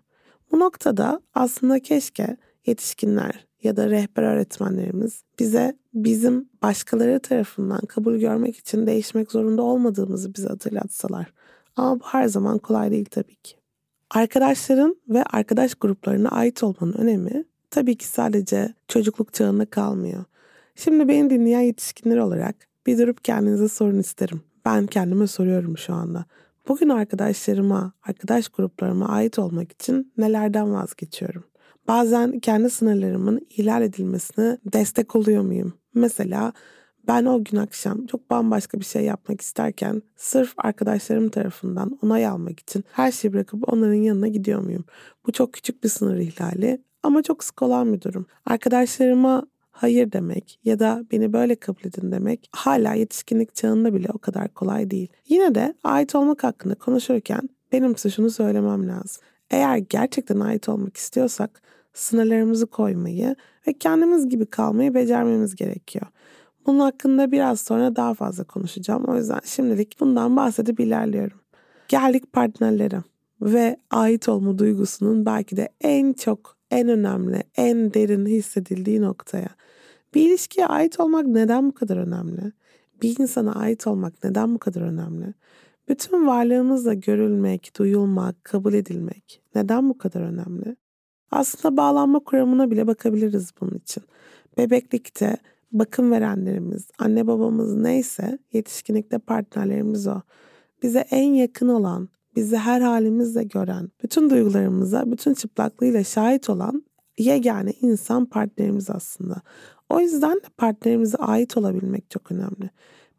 Bu 0.51 0.59
noktada 0.59 1.21
aslında 1.33 1.79
keşke 1.79 2.37
yetişkinler 2.65 3.47
ya 3.63 3.77
da 3.77 3.89
rehber 3.89 4.23
öğretmenlerimiz 4.23 5.23
bize 5.39 5.77
bizim 5.93 6.49
başkaları 6.63 7.19
tarafından 7.19 7.79
kabul 7.79 8.15
görmek 8.15 8.57
için 8.57 8.87
değişmek 8.87 9.31
zorunda 9.31 9.61
olmadığımızı 9.61 10.35
bize 10.35 10.47
hatırlatsalar. 10.47 11.33
Ama 11.75 11.99
bu 11.99 12.03
her 12.03 12.27
zaman 12.27 12.57
kolay 12.57 12.91
değil 12.91 13.05
tabii 13.11 13.35
ki. 13.35 13.55
Arkadaşların 14.09 14.95
ve 15.09 15.23
arkadaş 15.23 15.75
gruplarına 15.75 16.29
ait 16.29 16.63
olmanın 16.63 16.93
önemi 16.93 17.45
tabii 17.69 17.95
ki 17.95 18.07
sadece 18.07 18.73
çocukluk 18.87 19.33
çağında 19.33 19.65
kalmıyor. 19.65 20.23
Şimdi 20.75 21.07
beni 21.07 21.29
dinleyen 21.29 21.61
yetişkinler 21.61 22.17
olarak 22.17 22.55
bir 22.87 22.97
durup 22.97 23.23
kendinize 23.23 23.67
sorun 23.67 23.99
isterim. 23.99 24.41
Ben 24.65 24.87
kendime 24.87 25.27
soruyorum 25.27 25.77
şu 25.77 25.93
anda. 25.93 26.25
Bugün 26.67 26.89
arkadaşlarıma, 26.89 27.93
arkadaş 28.03 28.49
gruplarıma 28.49 29.09
ait 29.09 29.39
olmak 29.39 29.71
için 29.71 30.13
nelerden 30.17 30.73
vazgeçiyorum? 30.73 31.43
Bazen 31.87 32.39
kendi 32.39 32.69
sınırlarımın 32.69 33.47
ihlal 33.49 33.81
edilmesine 33.81 34.57
destek 34.73 35.15
oluyor 35.15 35.43
muyum? 35.43 35.73
Mesela 35.93 36.53
ben 37.07 37.25
o 37.25 37.43
gün 37.43 37.57
akşam 37.57 38.05
çok 38.05 38.29
bambaşka 38.29 38.79
bir 38.79 38.85
şey 38.85 39.03
yapmak 39.03 39.41
isterken 39.41 40.01
sırf 40.15 40.53
arkadaşlarım 40.57 41.29
tarafından 41.29 41.99
onay 42.01 42.27
almak 42.27 42.59
için 42.59 42.83
her 42.91 43.11
şeyi 43.11 43.33
bırakıp 43.33 43.73
onların 43.73 43.93
yanına 43.93 44.27
gidiyor 44.27 44.61
muyum? 44.61 44.85
Bu 45.27 45.31
çok 45.31 45.53
küçük 45.53 45.83
bir 45.83 45.89
sınır 45.89 46.17
ihlali 46.17 46.81
ama 47.03 47.23
çok 47.23 47.43
sık 47.43 47.61
olan 47.61 47.93
bir 47.93 48.01
durum. 48.01 48.25
Arkadaşlarıma 48.45 49.47
hayır 49.71 50.11
demek 50.11 50.59
ya 50.63 50.79
da 50.79 51.03
beni 51.11 51.33
böyle 51.33 51.55
kabul 51.55 51.81
edin 51.85 52.11
demek 52.11 52.49
hala 52.51 52.93
yetişkinlik 52.93 53.55
çağında 53.55 53.93
bile 53.93 54.07
o 54.13 54.17
kadar 54.17 54.53
kolay 54.53 54.91
değil. 54.91 55.07
Yine 55.27 55.55
de 55.55 55.73
ait 55.83 56.15
olmak 56.15 56.43
hakkında 56.43 56.75
konuşurken 56.75 57.49
benim 57.71 57.97
size 57.97 58.15
şunu 58.15 58.29
söylemem 58.29 58.87
lazım. 58.87 59.23
Eğer 59.51 59.77
gerçekten 59.77 60.39
ait 60.39 60.69
olmak 60.69 60.97
istiyorsak 60.97 61.61
sınırlarımızı 61.93 62.67
koymayı 62.67 63.35
ve 63.67 63.73
kendimiz 63.73 64.29
gibi 64.29 64.45
kalmayı 64.45 64.93
becermemiz 64.93 65.55
gerekiyor. 65.55 66.05
Bunun 66.65 66.79
hakkında 66.79 67.31
biraz 67.31 67.59
sonra 67.59 67.95
daha 67.95 68.13
fazla 68.13 68.43
konuşacağım. 68.43 69.05
O 69.05 69.15
yüzden 69.15 69.39
şimdilik 69.43 69.99
bundan 69.99 70.35
bahsedip 70.35 70.79
ilerliyorum. 70.79 71.37
Geldik 71.87 72.33
partnerlere 72.33 73.03
ve 73.41 73.77
ait 73.91 74.29
olma 74.29 74.57
duygusunun 74.57 75.25
belki 75.25 75.57
de 75.57 75.69
en 75.81 76.13
çok, 76.13 76.57
en 76.71 76.87
önemli, 76.87 77.43
en 77.57 77.93
derin 77.93 78.25
hissedildiği 78.25 79.01
noktaya. 79.01 79.49
Bir 80.13 80.29
ilişkiye 80.29 80.67
ait 80.67 80.99
olmak 80.99 81.27
neden 81.27 81.67
bu 81.67 81.73
kadar 81.73 81.97
önemli? 81.97 82.51
Bir 83.01 83.19
insana 83.19 83.55
ait 83.55 83.87
olmak 83.87 84.23
neden 84.23 84.55
bu 84.55 84.59
kadar 84.59 84.81
önemli? 84.81 85.33
Bütün 85.91 86.27
varlığımızla 86.27 86.93
görülmek, 86.93 87.71
duyulmak, 87.77 88.43
kabul 88.43 88.73
edilmek 88.73 89.41
neden 89.55 89.89
bu 89.89 89.97
kadar 89.97 90.21
önemli? 90.21 90.75
Aslında 91.31 91.77
bağlanma 91.77 92.19
kuramına 92.19 92.71
bile 92.71 92.87
bakabiliriz 92.87 93.51
bunun 93.61 93.77
için. 93.77 94.03
Bebeklikte 94.57 95.37
bakım 95.71 96.11
verenlerimiz, 96.11 96.87
anne 96.99 97.27
babamız 97.27 97.75
neyse 97.75 98.39
yetişkinlikte 98.53 99.17
partnerlerimiz 99.17 100.07
o. 100.07 100.21
Bize 100.83 100.99
en 100.99 101.33
yakın 101.33 101.67
olan, 101.67 102.09
bizi 102.35 102.57
her 102.57 102.81
halimizle 102.81 103.43
gören, 103.43 103.89
bütün 104.03 104.29
duygularımıza 104.29 105.11
bütün 105.11 105.33
çıplaklığıyla 105.33 106.03
şahit 106.03 106.49
olan 106.49 106.83
yegane 107.17 107.71
insan 107.81 108.25
partnerimiz 108.25 108.89
aslında. 108.89 109.41
O 109.89 109.99
yüzden 109.99 110.35
de 110.35 110.47
partnerimize 110.57 111.17
ait 111.17 111.57
olabilmek 111.57 112.09
çok 112.09 112.31
önemli. 112.31 112.69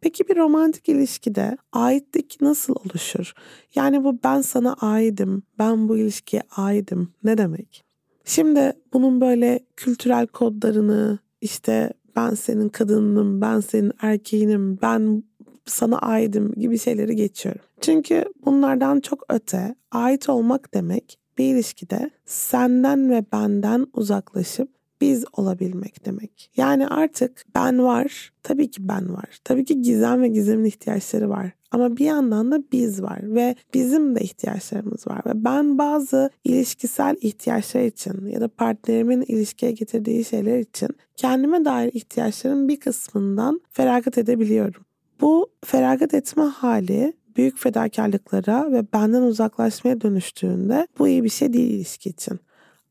Peki 0.03 0.29
bir 0.29 0.37
romantik 0.37 0.89
ilişkide 0.89 1.57
aitlik 1.73 2.41
nasıl 2.41 2.75
oluşur? 2.85 3.33
Yani 3.75 4.05
bu 4.05 4.19
ben 4.25 4.41
sana 4.41 4.77
aidim, 4.81 5.43
ben 5.59 5.89
bu 5.89 5.99
ilişkiye 5.99 6.43
aidim 6.57 7.09
ne 7.25 7.39
demek? 7.39 7.85
Şimdi 8.25 8.73
bunun 8.93 9.21
böyle 9.21 9.61
kültürel 9.77 10.27
kodlarını 10.27 11.19
işte 11.41 11.93
ben 12.17 12.35
senin 12.35 12.69
kadınım, 12.69 13.41
ben 13.41 13.61
senin 13.61 13.93
erkeğinim, 14.01 14.79
ben 14.83 15.25
sana 15.67 15.99
aidim 15.99 16.53
gibi 16.53 16.79
şeyleri 16.79 17.17
geçiyorum. 17.17 17.63
Çünkü 17.81 18.25
bunlardan 18.45 19.01
çok 19.01 19.25
öte 19.29 19.75
ait 19.91 20.29
olmak 20.29 20.75
demek 20.75 21.19
bir 21.39 21.55
ilişkide 21.55 22.11
senden 22.25 23.11
ve 23.11 23.25
benden 23.33 23.87
uzaklaşıp 23.93 24.69
biz 25.03 25.25
olabilmek 25.33 26.07
demek. 26.07 26.51
Yani 26.57 26.89
artık 26.89 27.45
ben 27.55 27.85
var, 27.85 28.33
tabii 28.43 28.71
ki 28.71 28.89
ben 28.89 29.15
var. 29.15 29.39
Tabii 29.45 29.65
ki 29.65 29.83
Gizem 29.83 30.23
ve 30.23 30.29
Gizem'in 30.29 30.65
ihtiyaçları 30.65 31.31
var. 31.31 31.51
Ama 31.71 31.97
bir 31.97 32.05
yandan 32.05 32.53
da 32.53 32.63
biz 32.73 33.03
var 33.03 33.21
ve 33.23 33.55
bizim 33.75 34.15
de 34.15 34.21
ihtiyaçlarımız 34.21 35.07
var. 35.07 35.23
Ve 35.27 35.45
ben 35.45 35.79
bazı 35.79 36.31
ilişkisel 36.45 37.17
ihtiyaçlar 37.21 37.83
için 37.83 38.27
ya 38.27 38.41
da 38.41 38.49
partnerimin 38.49 39.23
ilişkiye 39.23 39.73
getirdiği 39.73 40.25
şeyler 40.25 40.59
için 40.59 40.89
kendime 41.17 41.65
dair 41.65 41.93
ihtiyaçların 41.93 42.69
bir 42.69 42.81
kısmından 42.81 43.61
feragat 43.71 44.19
edebiliyorum. 44.19 44.85
Bu 45.21 45.51
feragat 45.65 46.15
etme 46.15 46.43
hali 46.43 47.13
büyük 47.37 47.59
fedakarlıklara 47.59 48.73
ve 48.73 48.93
benden 48.93 49.23
uzaklaşmaya 49.23 50.01
dönüştüğünde 50.01 50.87
bu 50.99 51.09
iyi 51.09 51.25
bir 51.25 51.29
şey 51.29 51.53
değil 51.53 51.71
ilişki 51.71 52.09
için. 52.09 52.39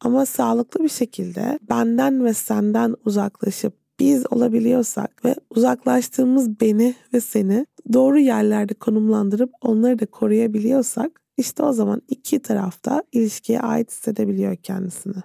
Ama 0.02 0.26
sağlıklı 0.26 0.84
bir 0.84 0.90
şekilde 0.90 1.60
benden 1.70 2.26
ve 2.26 2.34
senden 2.34 2.96
uzaklaşıp 3.06 3.74
biz 4.00 4.26
olabiliyorsak 4.32 5.26
ve 5.26 5.36
uzaklaştığımız 5.50 6.62
beni 6.62 6.96
ve 7.14 7.22
seni 7.22 7.66
doğru 7.94 8.20
yerlerde 8.20 8.74
konumlandırıp 8.74 9.52
onları 9.62 10.00
da 10.00 10.06
koruyabiliyorsak 10.06 11.22
işte 11.38 11.64
o 11.64 11.74
zaman 11.74 12.02
iki 12.08 12.40
tarafta 12.40 13.04
ilişkiye 13.12 13.62
ait 13.62 13.92
hissedebiliyor 13.92 14.56
kendisini. 14.56 15.24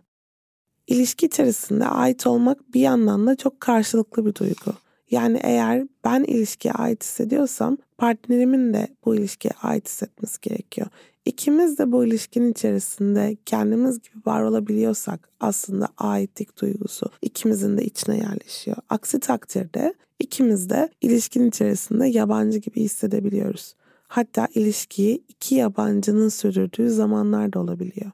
İlişki 0.87 1.27
içerisinde 1.27 1.87
ait 1.87 2.27
olmak 2.27 2.75
bir 2.75 2.81
yandan 2.81 3.27
da 3.27 3.37
çok 3.37 3.61
karşılıklı 3.61 4.27
bir 4.27 4.35
duygu. 4.35 4.73
Yani 5.11 5.41
eğer 5.43 5.87
ben 6.05 6.25
ilişkiye 6.25 6.75
ait 6.75 7.05
hissediyorsam 7.05 7.77
partnerimin 7.99 8.73
de 8.75 8.89
bu 9.05 9.15
ilişkiye 9.15 9.53
ait 9.63 9.89
hissetmesi 9.89 10.41
gerekiyor. 10.41 10.87
İkimiz 11.27 11.79
de 11.79 11.93
bu 11.93 12.05
ilişkinin 12.05 12.53
içerisinde 12.53 13.37
kendimiz 13.47 14.03
gibi 14.03 14.17
var 14.27 14.43
olabiliyorsak 14.43 15.29
aslında 15.41 15.89
aitlik 15.99 16.61
duygusu 16.61 17.11
ikimizin 17.23 17.79
de 17.79 17.85
içine 17.85 18.17
yerleşiyor. 18.17 18.77
Aksi 18.89 19.21
takdirde 19.21 19.95
ikimiz 20.19 20.71
de 20.71 20.89
ilişkinin 21.01 21.49
içerisinde 21.49 22.07
yabancı 22.07 22.59
gibi 22.59 22.81
hissedebiliyoruz. 22.81 23.75
Hatta 24.09 24.49
ilişkiyi 24.55 25.25
iki 25.29 25.55
yabancının 25.55 26.29
sürdürdüğü 26.29 26.91
zamanlar 26.91 27.53
da 27.53 27.61
olabiliyor. 27.61 28.11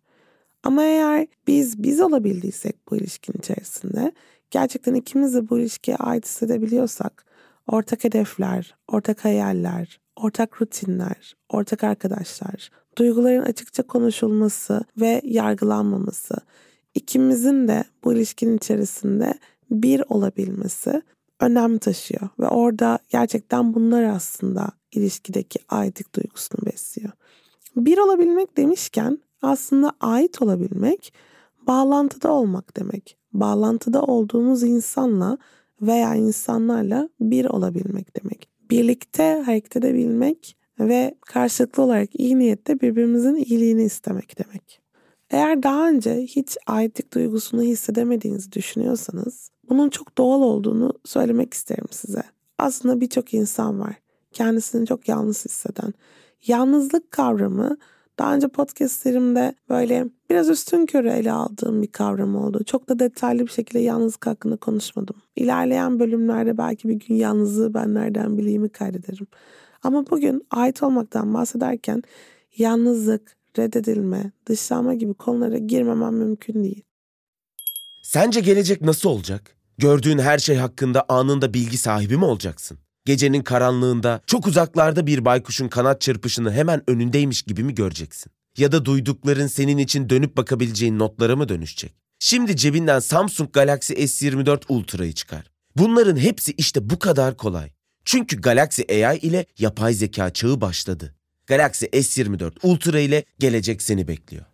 Ama 0.63 0.83
eğer 0.83 1.27
biz 1.47 1.83
biz 1.83 2.01
olabildiysek 2.01 2.77
bu 2.91 2.97
ilişkinin 2.97 3.39
içerisinde 3.39 4.13
gerçekten 4.51 4.95
ikimiz 4.95 5.35
de 5.35 5.51
bu 5.51 5.59
ilişkiye 5.59 5.97
ait 5.97 6.27
hissedebiliyorsak 6.27 7.25
ortak 7.67 8.05
hedefler, 8.05 8.75
ortak 8.89 9.25
hayaller, 9.25 10.01
ortak 10.17 10.63
rutinler, 10.63 11.37
ortak 11.49 11.85
arkadaşlar, 11.85 12.71
duyguların 12.99 13.43
açıkça 13.43 13.83
konuşulması 13.83 14.85
ve 15.01 15.21
yargılanmaması, 15.25 16.37
ikimizin 16.95 17.69
de 17.69 17.85
bu 18.05 18.13
ilişkinin 18.13 18.57
içerisinde 18.57 19.35
bir 19.71 20.03
olabilmesi 20.09 21.03
önem 21.41 21.79
taşıyor 21.79 22.29
ve 22.41 22.49
orada 22.49 22.99
gerçekten 23.09 23.75
bunlar 23.75 24.03
aslında 24.03 24.69
ilişkideki 24.93 25.59
aitlik 25.69 26.15
duygusunu 26.15 26.67
besliyor. 26.67 27.13
Bir 27.77 27.99
olabilmek 27.99 28.57
demişken 28.57 29.19
aslında 29.43 29.93
ait 30.01 30.43
olabilmek 30.43 31.13
bağlantıda 31.67 32.33
olmak 32.33 32.77
demek. 32.77 33.17
Bağlantıda 33.33 34.03
olduğumuz 34.03 34.63
insanla 34.63 35.39
veya 35.83 36.15
insanlarla 36.15 37.09
bir 37.21 37.45
olabilmek 37.45 38.23
demek. 38.23 38.49
Birlikte 38.71 39.43
hareket 39.47 39.77
edebilmek 39.77 40.57
ve 40.81 41.15
karşılıklı 41.27 41.83
olarak 41.83 42.21
iyi 42.21 42.39
niyette 42.39 42.81
birbirimizin 42.81 43.35
iyiliğini 43.35 43.83
istemek 43.83 44.39
demek. 44.39 44.81
Eğer 45.31 45.63
daha 45.63 45.89
önce 45.89 46.17
hiç 46.17 46.57
aitlik 46.67 47.15
duygusunu 47.15 47.63
hissedemediğinizi 47.63 48.53
düşünüyorsanız 48.53 49.51
bunun 49.69 49.89
çok 49.89 50.19
doğal 50.19 50.43
olduğunu 50.43 50.93
söylemek 51.05 51.55
isterim 51.55 51.87
size. 51.91 52.23
Aslında 52.59 53.01
birçok 53.01 53.35
insan 53.35 53.81
var 53.81 53.95
kendisini 54.33 54.87
çok 54.87 55.09
yalnız 55.09 55.45
hisseden. 55.45 55.95
Yalnızlık 56.47 57.11
kavramı 57.11 57.77
daha 58.23 58.35
önce 58.35 58.49
podcastlerimde 58.49 59.55
böyle 59.69 60.07
biraz 60.31 60.49
üstün 60.49 60.87
körü 60.87 61.09
ele 61.09 61.33
aldığım 61.33 61.83
bir 61.83 61.87
kavram 61.87 62.37
oldu. 62.37 62.65
Çok 62.65 62.89
da 62.89 62.99
detaylı 62.99 63.47
bir 63.47 63.51
şekilde 63.51 63.79
yalnızlık 63.79 64.27
hakkında 64.27 64.57
konuşmadım. 64.57 65.17
İlerleyen 65.37 66.01
bölümlerde 66.01 66.59
belki 66.59 66.89
bir 66.89 66.95
gün 66.95 67.15
yalnızlığı 67.15 67.75
ben 67.75 67.95
nereden 67.95 68.39
bileyimi 68.39 68.69
kaydederim. 68.69 69.27
Ama 69.83 70.11
bugün 70.11 70.47
ait 70.51 70.83
olmaktan 70.83 71.35
bahsederken 71.35 72.03
yalnızlık, 72.57 73.37
reddedilme, 73.59 74.33
dışlanma 74.47 74.95
gibi 74.95 75.15
konulara 75.15 75.59
girmemem 75.59 76.15
mümkün 76.15 76.65
değil. 76.65 76.83
Sence 78.03 78.41
gelecek 78.41 78.83
nasıl 78.83 79.09
olacak? 79.09 79.57
Gördüğün 79.79 80.19
her 80.19 80.39
şey 80.39 80.57
hakkında 80.57 81.05
anında 81.09 81.55
bilgi 81.55 81.79
sahibi 81.79 82.17
mi 82.17 82.25
olacaksın? 82.25 82.79
Gecenin 83.05 83.43
karanlığında 83.43 84.21
çok 84.27 84.47
uzaklarda 84.47 85.07
bir 85.07 85.25
baykuşun 85.25 85.69
kanat 85.69 86.01
çırpışını 86.01 86.53
hemen 86.53 86.91
önündeymiş 86.91 87.43
gibi 87.43 87.63
mi 87.63 87.75
göreceksin? 87.75 88.33
Ya 88.59 88.73
da 88.73 88.85
duydukların 88.85 89.47
senin 89.47 89.79
için 89.79 90.11
dönüp 90.11 90.37
bakabileceğin 90.37 90.99
notlara 90.99 91.37
mı 91.37 91.49
dönüşecek? 91.49 91.95
Şimdi 92.19 92.57
cebinden 92.57 93.01
Samsung 93.01 93.53
Galaxy 93.53 93.93
S24 93.93 94.63
Ultra'yı 94.69 95.13
çıkar. 95.13 95.51
Bunların 95.77 96.17
hepsi 96.17 96.53
işte 96.53 96.91
bu 96.91 96.99
kadar 96.99 97.37
kolay. 97.37 97.71
Çünkü 98.05 98.41
Galaxy 98.41 98.83
AI 99.07 99.19
ile 99.19 99.47
yapay 99.59 99.95
zeka 99.95 100.33
çağı 100.33 100.61
başladı. 100.61 101.15
Galaxy 101.47 101.87
S24 101.87 102.53
Ultra 102.63 103.01
ile 103.01 103.25
gelecek 103.39 103.83
seni 103.83 104.09
bekliyor. 104.09 104.45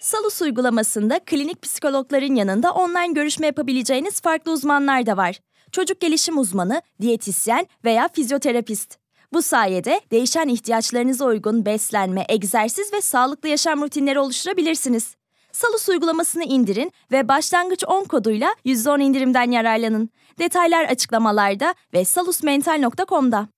Salus 0.00 0.42
uygulamasında 0.42 1.20
klinik 1.26 1.62
psikologların 1.62 2.34
yanında 2.34 2.72
online 2.72 3.12
görüşme 3.12 3.46
yapabileceğiniz 3.46 4.20
farklı 4.20 4.52
uzmanlar 4.52 5.06
da 5.06 5.16
var. 5.16 5.40
Çocuk 5.72 6.00
gelişim 6.00 6.38
uzmanı, 6.38 6.82
diyetisyen 7.00 7.66
veya 7.84 8.08
fizyoterapist. 8.08 8.98
Bu 9.32 9.42
sayede 9.42 10.00
değişen 10.10 10.48
ihtiyaçlarınıza 10.48 11.24
uygun 11.24 11.66
beslenme, 11.66 12.24
egzersiz 12.28 12.92
ve 12.92 13.00
sağlıklı 13.00 13.48
yaşam 13.48 13.82
rutinleri 13.82 14.18
oluşturabilirsiniz. 14.18 15.16
Salus 15.52 15.88
uygulamasını 15.88 16.44
indirin 16.44 16.92
ve 17.12 17.28
başlangıç 17.28 17.84
10 17.88 18.04
koduyla 18.04 18.54
%10 18.64 19.02
indirimden 19.02 19.50
yararlanın. 19.50 20.10
Detaylar 20.38 20.84
açıklamalarda 20.84 21.74
ve 21.94 22.04
salusmental.com'da. 22.04 23.48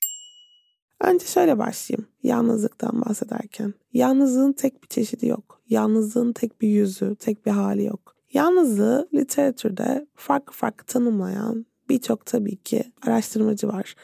Önce 1.00 1.27
şöyle 1.27 1.59
başlayayım 1.59 2.09
yalnızlıktan 2.23 3.05
bahsederken. 3.05 3.75
Yalnızlığın 3.93 4.53
tek 4.53 4.83
bir 4.83 4.88
çeşidi 4.88 5.27
yok. 5.27 5.61
Yalnızlığın 5.69 6.33
tek 6.33 6.61
bir 6.61 6.69
yüzü, 6.69 7.17
tek 7.17 7.47
bir 7.47 7.50
hali 7.50 7.85
yok. 7.85 8.17
Yalnızlığı 8.33 9.09
literatürde 9.15 10.07
farklı 10.15 10.53
farklı 10.53 10.87
tanımlayan 10.87 11.67
birçok 11.88 12.26
tabii 12.26 12.57
ki 12.57 12.92
araştırmacı 13.02 13.68
var. 13.68 13.95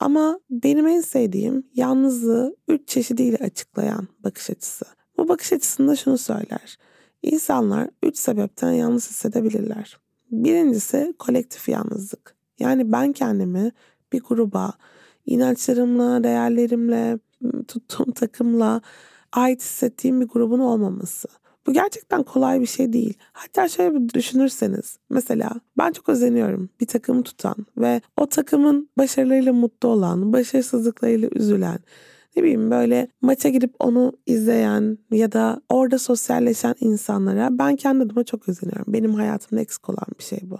Ama 0.00 0.40
benim 0.50 0.86
en 0.86 1.00
sevdiğim 1.00 1.66
yalnızlığı 1.74 2.56
üç 2.68 2.88
çeşidiyle 2.88 3.36
açıklayan 3.36 4.08
bakış 4.24 4.50
açısı. 4.50 4.84
Bu 5.18 5.28
bakış 5.28 5.52
açısında 5.52 5.96
şunu 5.96 6.18
söyler. 6.18 6.78
İnsanlar 7.22 7.90
üç 8.02 8.16
sebepten 8.16 8.72
yalnız 8.72 9.10
hissedebilirler. 9.10 9.98
Birincisi 10.30 11.14
kolektif 11.18 11.68
yalnızlık. 11.68 12.36
Yani 12.58 12.92
ben 12.92 13.12
kendimi 13.12 13.72
bir 14.12 14.20
gruba, 14.20 14.72
inançlarımla, 15.26 16.24
değerlerimle, 16.24 17.18
tuttuğum 17.68 18.12
takımla 18.12 18.80
ait 19.32 19.60
hissettiğim 19.60 20.20
bir 20.20 20.28
grubun 20.28 20.58
olmaması. 20.58 21.28
Bu 21.66 21.72
gerçekten 21.72 22.22
kolay 22.22 22.60
bir 22.60 22.66
şey 22.66 22.92
değil. 22.92 23.14
Hatta 23.32 23.68
şöyle 23.68 23.94
bir 23.94 24.08
düşünürseniz 24.08 24.98
mesela 25.10 25.50
ben 25.78 25.92
çok 25.92 26.08
özeniyorum 26.08 26.70
bir 26.80 26.86
takımı 26.86 27.22
tutan 27.22 27.56
ve 27.76 28.00
o 28.16 28.26
takımın 28.26 28.88
başarılarıyla 28.98 29.52
mutlu 29.52 29.88
olan, 29.88 30.32
başarısızlıklarıyla 30.32 31.28
üzülen, 31.32 31.78
ne 32.36 32.42
bileyim 32.42 32.70
böyle 32.70 33.08
maça 33.22 33.48
gidip 33.48 33.74
onu 33.78 34.12
izleyen 34.26 34.98
ya 35.10 35.32
da 35.32 35.60
orada 35.68 35.98
sosyalleşen 35.98 36.74
insanlara 36.80 37.58
ben 37.58 37.76
kendi 37.76 38.04
adıma 38.04 38.24
çok 38.24 38.48
özeniyorum. 38.48 38.84
Benim 38.88 39.14
hayatımda 39.14 39.62
eksik 39.62 39.88
olan 39.88 40.06
bir 40.18 40.24
şey 40.24 40.38
bu. 40.42 40.58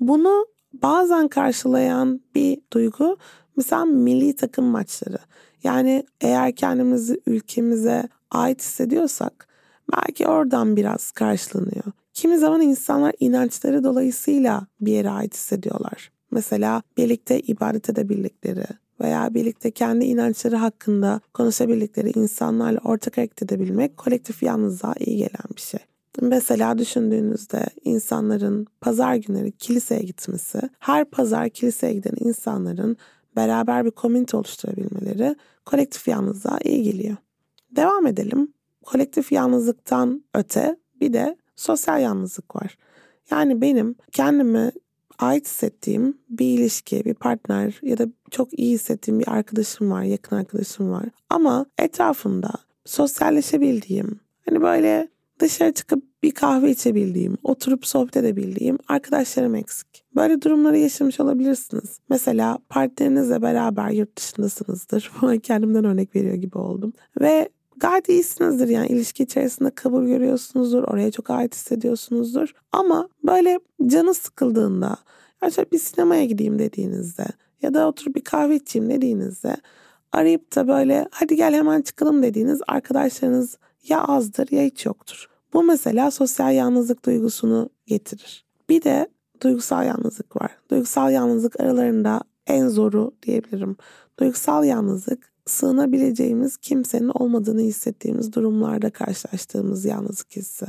Bunu 0.00 0.46
bazen 0.72 1.28
karşılayan 1.28 2.20
bir 2.34 2.58
duygu 2.72 3.16
mesela 3.56 3.84
milli 3.84 4.36
takım 4.36 4.64
maçları. 4.64 5.18
Yani 5.64 6.06
eğer 6.20 6.54
kendimizi 6.54 7.20
ülkemize 7.26 8.08
ait 8.30 8.60
hissediyorsak 8.60 9.51
belki 9.96 10.26
oradan 10.26 10.76
biraz 10.76 11.10
karşılanıyor. 11.10 11.84
Kimi 12.14 12.38
zaman 12.38 12.60
insanlar 12.60 13.14
inançları 13.20 13.84
dolayısıyla 13.84 14.66
bir 14.80 14.92
yere 14.92 15.10
ait 15.10 15.34
hissediyorlar. 15.34 16.12
Mesela 16.30 16.82
birlikte 16.96 17.40
ibadet 17.40 17.90
edebildikleri 17.90 18.64
veya 19.00 19.34
birlikte 19.34 19.70
kendi 19.70 20.04
inançları 20.04 20.56
hakkında 20.56 21.20
konuşabildikleri 21.34 22.10
insanlarla 22.10 22.80
ortak 22.84 23.16
hareket 23.16 23.42
edebilmek 23.42 23.96
kolektif 23.96 24.42
yalnızlığa 24.42 24.94
iyi 25.00 25.16
gelen 25.16 25.56
bir 25.56 25.60
şey. 25.60 25.80
Mesela 26.20 26.78
düşündüğünüzde 26.78 27.66
insanların 27.84 28.66
pazar 28.80 29.14
günleri 29.14 29.52
kiliseye 29.52 30.02
gitmesi, 30.02 30.60
her 30.78 31.04
pazar 31.04 31.48
kiliseye 31.48 31.92
giden 31.92 32.16
insanların 32.20 32.96
beraber 33.36 33.84
bir 33.84 33.90
komünite 33.90 34.36
oluşturabilmeleri 34.36 35.36
kolektif 35.64 36.08
yalnızlığa 36.08 36.58
iyi 36.64 36.82
geliyor. 36.82 37.16
Devam 37.70 38.06
edelim 38.06 38.52
kolektif 38.82 39.32
yalnızlıktan 39.32 40.24
öte 40.34 40.76
bir 41.00 41.12
de 41.12 41.36
sosyal 41.56 42.00
yalnızlık 42.00 42.56
var. 42.56 42.76
Yani 43.30 43.60
benim 43.60 43.94
kendimi 44.12 44.72
ait 45.18 45.46
hissettiğim 45.46 46.18
bir 46.28 46.58
ilişki, 46.58 47.04
bir 47.04 47.14
partner 47.14 47.80
ya 47.82 47.98
da 47.98 48.06
çok 48.30 48.58
iyi 48.58 48.74
hissettiğim 48.74 49.20
bir 49.20 49.28
arkadaşım 49.28 49.90
var, 49.90 50.02
yakın 50.02 50.36
arkadaşım 50.36 50.90
var. 50.90 51.04
Ama 51.30 51.66
etrafımda 51.78 52.50
sosyalleşebildiğim, 52.84 54.20
hani 54.48 54.62
böyle 54.62 55.08
dışarı 55.38 55.72
çıkıp 55.72 56.04
bir 56.22 56.30
kahve 56.30 56.70
içebildiğim, 56.70 57.38
oturup 57.44 57.86
sohbet 57.86 58.16
edebildiğim 58.16 58.78
arkadaşlarım 58.88 59.54
eksik. 59.54 60.04
Böyle 60.16 60.42
durumları 60.42 60.78
yaşamış 60.78 61.20
olabilirsiniz. 61.20 61.98
Mesela 62.08 62.58
partnerinizle 62.68 63.42
beraber 63.42 63.90
yurt 63.90 64.16
dışındasınızdır. 64.16 65.12
Kendimden 65.42 65.84
örnek 65.84 66.16
veriyor 66.16 66.34
gibi 66.34 66.58
oldum. 66.58 66.92
Ve 67.20 67.48
gayet 67.82 68.08
iyisinizdir 68.08 68.68
yani 68.68 68.86
ilişki 68.86 69.22
içerisinde 69.22 69.70
kabul 69.70 70.06
görüyorsunuzdur. 70.06 70.82
Oraya 70.82 71.10
çok 71.10 71.30
ait 71.30 71.54
hissediyorsunuzdur. 71.54 72.54
Ama 72.72 73.08
böyle 73.26 73.60
canı 73.86 74.14
sıkıldığında 74.14 74.96
ya 75.42 75.50
şöyle 75.50 75.70
bir 75.70 75.78
sinemaya 75.78 76.24
gideyim 76.24 76.58
dediğinizde 76.58 77.26
ya 77.62 77.74
da 77.74 77.88
oturup 77.88 78.16
bir 78.16 78.24
kahve 78.24 78.56
içeyim 78.56 78.90
dediğinizde 78.90 79.56
arayıp 80.12 80.56
da 80.56 80.68
böyle 80.68 81.08
hadi 81.10 81.36
gel 81.36 81.54
hemen 81.54 81.82
çıkalım 81.82 82.22
dediğiniz 82.22 82.60
arkadaşlarınız 82.68 83.58
ya 83.88 84.04
azdır 84.04 84.48
ya 84.50 84.62
hiç 84.62 84.86
yoktur. 84.86 85.28
Bu 85.52 85.62
mesela 85.62 86.10
sosyal 86.10 86.54
yalnızlık 86.54 87.04
duygusunu 87.04 87.70
getirir. 87.86 88.44
Bir 88.68 88.82
de 88.82 89.08
duygusal 89.42 89.86
yalnızlık 89.86 90.36
var. 90.36 90.50
Duygusal 90.70 91.12
yalnızlık 91.12 91.60
aralarında 91.60 92.20
en 92.46 92.68
zoru 92.68 93.12
diyebilirim. 93.22 93.76
Duygusal 94.18 94.64
yalnızlık 94.64 95.31
sığınabileceğimiz 95.46 96.56
kimsenin 96.56 97.08
olmadığını 97.14 97.60
hissettiğimiz 97.60 98.32
durumlarda 98.32 98.90
karşılaştığımız 98.90 99.84
yalnızlık 99.84 100.36
hissi. 100.36 100.66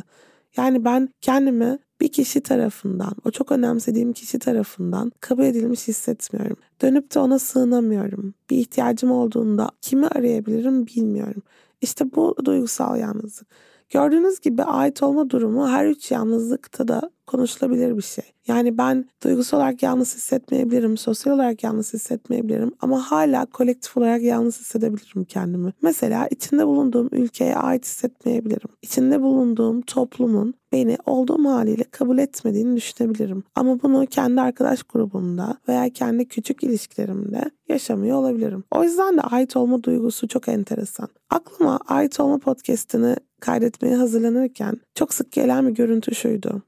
Yani 0.58 0.86
ben 0.86 1.10
kendimi 1.22 1.80
bir 2.02 2.12
kişi 2.12 2.42
tarafından, 2.42 3.14
o 3.26 3.32
çok 3.32 3.52
önemsediğim 3.52 4.14
kişi 4.14 4.40
tarafından 4.40 5.12
kabul 5.20 5.44
edilmiş 5.44 5.88
hissetmiyorum. 5.88 6.58
Dönüp 6.82 7.16
de 7.16 7.20
ona 7.20 7.40
sığınamıyorum. 7.40 8.34
Bir 8.50 8.58
ihtiyacım 8.58 9.12
olduğunda 9.12 9.70
kimi 9.82 10.08
arayabilirim 10.08 10.88
bilmiyorum. 10.88 11.44
İşte 11.82 12.06
bu 12.16 12.36
duygusal 12.46 13.00
yalnızlık. 13.00 13.48
Gördüğünüz 13.90 14.40
gibi 14.40 14.64
ait 14.64 15.04
olma 15.04 15.30
durumu 15.30 15.68
her 15.68 15.86
üç 15.86 16.12
yalnızlıkta 16.12 16.88
da 16.88 17.12
konuşulabilir 17.28 17.98
bir 17.98 18.02
şey. 18.02 18.24
Yani 18.48 18.78
ben 18.78 19.06
duygusal 19.24 19.58
olarak 19.58 19.84
yalnız 19.84 20.16
hissetmeyebilirim, 20.16 20.98
sosyal 20.98 21.34
olarak 21.34 21.64
yalnız 21.64 21.94
hissetmeyebilirim 21.94 22.72
ama 22.80 23.12
hala 23.12 23.46
kolektif 23.46 23.98
olarak 23.98 24.22
yalnız 24.22 24.60
hissedebilirim 24.60 25.24
kendimi. 25.24 25.74
Mesela 25.82 26.28
içinde 26.28 26.68
bulunduğum 26.68 27.10
ülkeye 27.12 27.56
ait 27.56 27.86
hissetmeyebilirim. 27.86 28.70
İçinde 28.82 29.22
bulunduğum 29.22 29.82
toplumun 29.82 30.54
beni 30.72 30.98
olduğum 31.06 31.46
haliyle 31.46 31.84
kabul 31.84 32.18
etmediğini 32.18 32.76
düşünebilirim. 32.76 33.44
Ama 33.56 33.82
bunu 33.82 34.06
kendi 34.06 34.42
arkadaş 34.42 34.84
grubumda 34.84 35.58
veya 35.68 35.90
kendi 35.90 36.28
küçük 36.28 36.64
ilişkilerimde 36.64 37.52
yaşamıyor 37.70 38.18
olabilirim. 38.18 38.64
O 38.72 38.84
yüzden 38.84 39.18
de 39.18 39.22
ait 39.22 39.58
olma 39.58 39.84
duygusu 39.84 40.28
çok 40.28 40.48
enteresan. 40.48 41.08
Aklıma 41.30 41.80
ait 41.88 42.20
olma 42.20 42.38
podcastini 42.38 43.16
kaydetmeye 43.42 43.96
hazırlanırken 43.96 44.78
çok 44.96 45.14
sık 45.14 45.32
gelen 45.32 45.68
bir 45.68 45.74
görüntü 45.74 46.16
şuydu. 46.16 46.62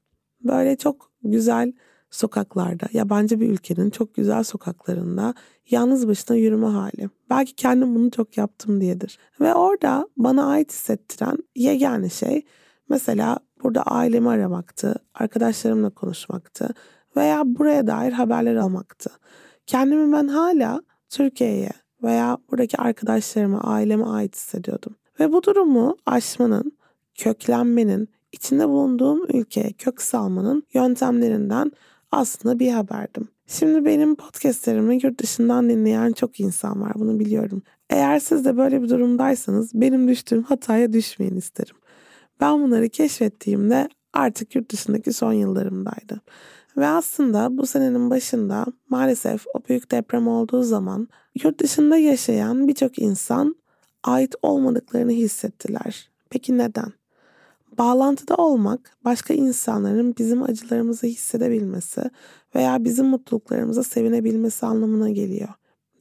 Böyle 0.48 0.76
çok 0.76 1.10
güzel 1.22 1.72
sokaklarda, 2.10 2.86
yabancı 2.92 3.40
bir 3.40 3.50
ülkenin 3.50 3.90
çok 3.90 4.14
güzel 4.14 4.42
sokaklarında 4.42 5.34
yalnız 5.70 6.08
başına 6.08 6.36
yürüme 6.36 6.66
hali. 6.66 7.10
Belki 7.30 7.54
kendim 7.54 7.94
bunu 7.94 8.10
çok 8.10 8.36
yaptım 8.36 8.80
diyedir. 8.80 9.18
Ve 9.40 9.54
orada 9.54 10.08
bana 10.16 10.46
ait 10.46 10.72
hissettiren 10.72 11.38
yegane 11.56 12.08
şey 12.08 12.44
mesela 12.88 13.38
burada 13.62 13.82
ailemi 13.82 14.28
aramaktı, 14.28 14.94
arkadaşlarımla 15.14 15.90
konuşmaktı 15.90 16.68
veya 17.16 17.42
buraya 17.46 17.86
dair 17.86 18.12
haberler 18.12 18.56
almaktı. 18.56 19.10
Kendimi 19.66 20.12
ben 20.12 20.28
hala 20.28 20.82
Türkiye'ye 21.08 21.70
veya 22.02 22.38
buradaki 22.50 22.76
arkadaşlarıma, 22.76 23.60
aileme 23.60 24.04
ait 24.04 24.36
hissediyordum. 24.36 24.96
Ve 25.20 25.32
bu 25.32 25.42
durumu 25.42 25.96
aşmanın, 26.06 26.72
köklenmenin, 27.14 28.08
içinde 28.36 28.68
bulunduğum 28.68 29.26
ülkeye 29.34 29.72
kök 29.72 30.02
salmanın 30.02 30.62
yöntemlerinden 30.74 31.72
aslında 32.12 32.58
bir 32.58 32.70
haberdim. 32.70 33.28
Şimdi 33.46 33.84
benim 33.84 34.14
podcastlerimi 34.14 34.98
yurt 35.02 35.20
dışından 35.20 35.70
dinleyen 35.70 36.12
çok 36.12 36.40
insan 36.40 36.80
var 36.80 36.92
bunu 36.94 37.18
biliyorum. 37.18 37.62
Eğer 37.90 38.18
siz 38.18 38.44
de 38.44 38.56
böyle 38.56 38.82
bir 38.82 38.88
durumdaysanız 38.88 39.70
benim 39.74 40.08
düştüğüm 40.08 40.42
hataya 40.42 40.92
düşmeyin 40.92 41.36
isterim. 41.36 41.76
Ben 42.40 42.62
bunları 42.62 42.88
keşfettiğimde 42.88 43.88
artık 44.12 44.54
yurt 44.54 44.72
dışındaki 44.72 45.12
son 45.12 45.32
yıllarımdaydı. 45.32 46.20
Ve 46.76 46.86
aslında 46.86 47.58
bu 47.58 47.66
senenin 47.66 48.10
başında 48.10 48.66
maalesef 48.88 49.44
o 49.54 49.60
büyük 49.68 49.90
deprem 49.90 50.28
olduğu 50.28 50.62
zaman 50.62 51.08
yurt 51.42 51.60
dışında 51.60 51.96
yaşayan 51.96 52.68
birçok 52.68 52.98
insan 52.98 53.56
ait 54.04 54.34
olmadıklarını 54.42 55.12
hissettiler. 55.12 56.10
Peki 56.30 56.58
neden? 56.58 56.92
Bağlantıda 57.78 58.34
olmak 58.34 58.96
başka 59.04 59.34
insanların 59.34 60.14
bizim 60.18 60.42
acılarımızı 60.42 61.06
hissedebilmesi 61.06 62.10
veya 62.54 62.84
bizim 62.84 63.06
mutluluklarımıza 63.06 63.82
sevinebilmesi 63.82 64.66
anlamına 64.66 65.10
geliyor. 65.10 65.48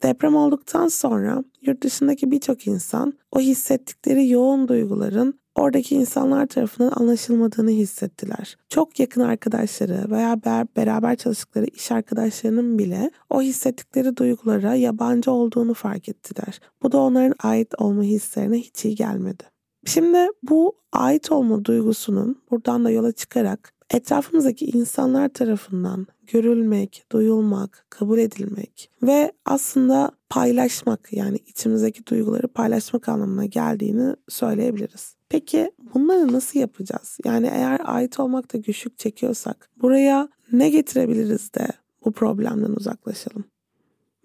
Deprem 0.04 0.36
olduktan 0.36 0.88
sonra 0.88 1.44
yurt 1.62 1.84
dışındaki 1.84 2.32
birçok 2.32 2.68
insan 2.68 3.14
o 3.32 3.40
hissettikleri 3.40 4.30
yoğun 4.30 4.68
duyguların 4.68 5.40
oradaki 5.56 5.96
insanlar 5.96 6.46
tarafından 6.46 6.92
anlaşılmadığını 6.96 7.70
hissettiler. 7.70 8.58
Çok 8.70 9.00
yakın 9.00 9.22
arkadaşları 9.22 10.12
veya 10.12 10.42
beraber 10.78 11.16
çalıştıkları 11.16 11.66
iş 11.66 11.92
arkadaşlarının 11.92 12.80
bile 12.80 13.12
o 13.30 13.42
hissettikleri 13.42 14.18
duygulara 14.18 14.76
yabancı 14.76 15.32
olduğunu 15.32 15.74
fark 15.74 16.10
ettiler. 16.10 16.60
Bu 16.84 16.92
da 16.92 16.98
onların 16.98 17.36
ait 17.44 17.74
olma 17.78 18.04
hislerine 18.04 18.58
hiç 18.58 18.86
iyi 18.86 18.96
gelmedi. 18.96 19.55
Şimdi 19.86 20.28
bu 20.44 20.76
ait 20.92 21.32
olma 21.32 21.66
duygusunun 21.66 22.42
buradan 22.52 22.86
da 22.86 22.90
yola 22.90 23.12
çıkarak 23.12 23.74
etrafımızdaki 23.90 24.66
insanlar 24.66 25.30
tarafından 25.30 26.08
görülmek, 26.28 27.06
duyulmak, 27.12 27.86
kabul 27.90 28.20
edilmek 28.20 28.92
ve 29.04 29.32
aslında 29.46 30.12
paylaşmak 30.30 31.14
yani 31.14 31.38
içimizdeki 31.38 32.06
duyguları 32.06 32.48
paylaşmak 32.48 33.10
anlamına 33.10 33.46
geldiğini 33.46 34.16
söyleyebiliriz. 34.30 35.16
Peki 35.30 35.72
bunları 35.94 36.34
nasıl 36.34 36.60
yapacağız? 36.60 37.18
Yani 37.26 37.48
eğer 37.54 37.82
ait 37.84 38.20
olmakta 38.20 38.58
güçlük 38.58 38.98
çekiyorsak 39.00 39.70
buraya 39.82 40.30
ne 40.52 40.70
getirebiliriz 40.70 41.54
de 41.54 41.68
bu 42.06 42.12
problemden 42.12 42.76
uzaklaşalım? 42.76 43.44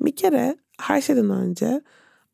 Bir 0.01 0.16
kere 0.16 0.57
her 0.81 1.01
şeyden 1.01 1.31
önce 1.31 1.81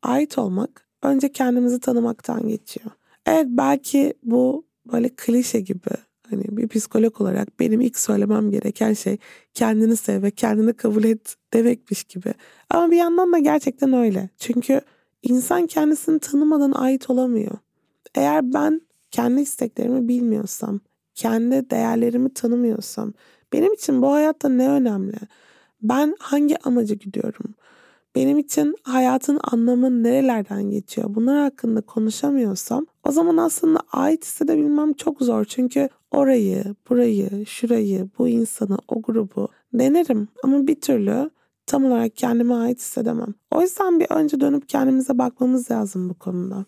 ait 0.01 0.37
olmak 0.37 0.87
önce 1.01 1.31
kendimizi 1.31 1.79
tanımaktan 1.79 2.47
geçiyor. 2.47 2.91
Evet 3.27 3.45
belki 3.49 4.13
bu 4.23 4.65
böyle 4.93 5.09
klişe 5.09 5.59
gibi 5.59 5.89
hani 6.29 6.43
bir 6.57 6.67
psikolog 6.67 7.21
olarak 7.21 7.59
benim 7.59 7.81
ilk 7.81 7.99
söylemem 7.99 8.51
gereken 8.51 8.93
şey 8.93 9.17
kendini 9.53 9.97
sev 9.97 10.23
ve 10.23 10.31
kendini 10.31 10.73
kabul 10.73 11.03
et 11.03 11.35
demekmiş 11.53 12.03
gibi. 12.03 12.33
Ama 12.69 12.91
bir 12.91 12.97
yandan 12.97 13.33
da 13.33 13.37
gerçekten 13.37 13.93
öyle. 13.93 14.29
Çünkü 14.37 14.81
insan 15.23 15.67
kendisini 15.67 16.19
tanımadan 16.19 16.71
ait 16.71 17.09
olamıyor. 17.09 17.57
Eğer 18.15 18.53
ben 18.53 18.81
kendi 19.11 19.41
isteklerimi 19.41 20.07
bilmiyorsam, 20.07 20.79
kendi 21.15 21.69
değerlerimi 21.69 22.33
tanımıyorsam, 22.33 23.13
benim 23.53 23.73
için 23.73 24.01
bu 24.01 24.11
hayatta 24.13 24.49
ne 24.49 24.69
önemli? 24.69 25.17
Ben 25.81 26.15
hangi 26.19 26.57
amaca 26.57 26.95
gidiyorum? 26.95 27.55
Benim 28.15 28.37
için 28.37 28.75
hayatın 28.83 29.39
anlamı 29.43 30.03
nerelerden 30.03 30.69
geçiyor? 30.69 31.15
Bunlar 31.15 31.43
hakkında 31.43 31.81
konuşamıyorsam 31.81 32.85
o 33.07 33.11
zaman 33.11 33.37
aslında 33.37 33.79
ait 33.91 34.25
hissedebilmem 34.25 34.93
çok 34.93 35.21
zor. 35.21 35.45
Çünkü 35.45 35.89
orayı, 36.11 36.63
burayı, 36.89 37.45
şurayı, 37.45 38.09
bu 38.19 38.27
insanı, 38.27 38.77
o 38.87 39.01
grubu 39.01 39.47
denerim 39.73 40.27
ama 40.43 40.67
bir 40.67 40.81
türlü 40.81 41.29
tam 41.65 41.85
olarak 41.85 42.15
kendime 42.15 42.53
ait 42.53 42.79
hissedemem. 42.79 43.33
O 43.51 43.61
yüzden 43.61 43.99
bir 43.99 44.07
önce 44.09 44.39
dönüp 44.39 44.69
kendimize 44.69 45.17
bakmamız 45.17 45.71
lazım 45.71 46.09
bu 46.09 46.13
konuda. 46.13 46.65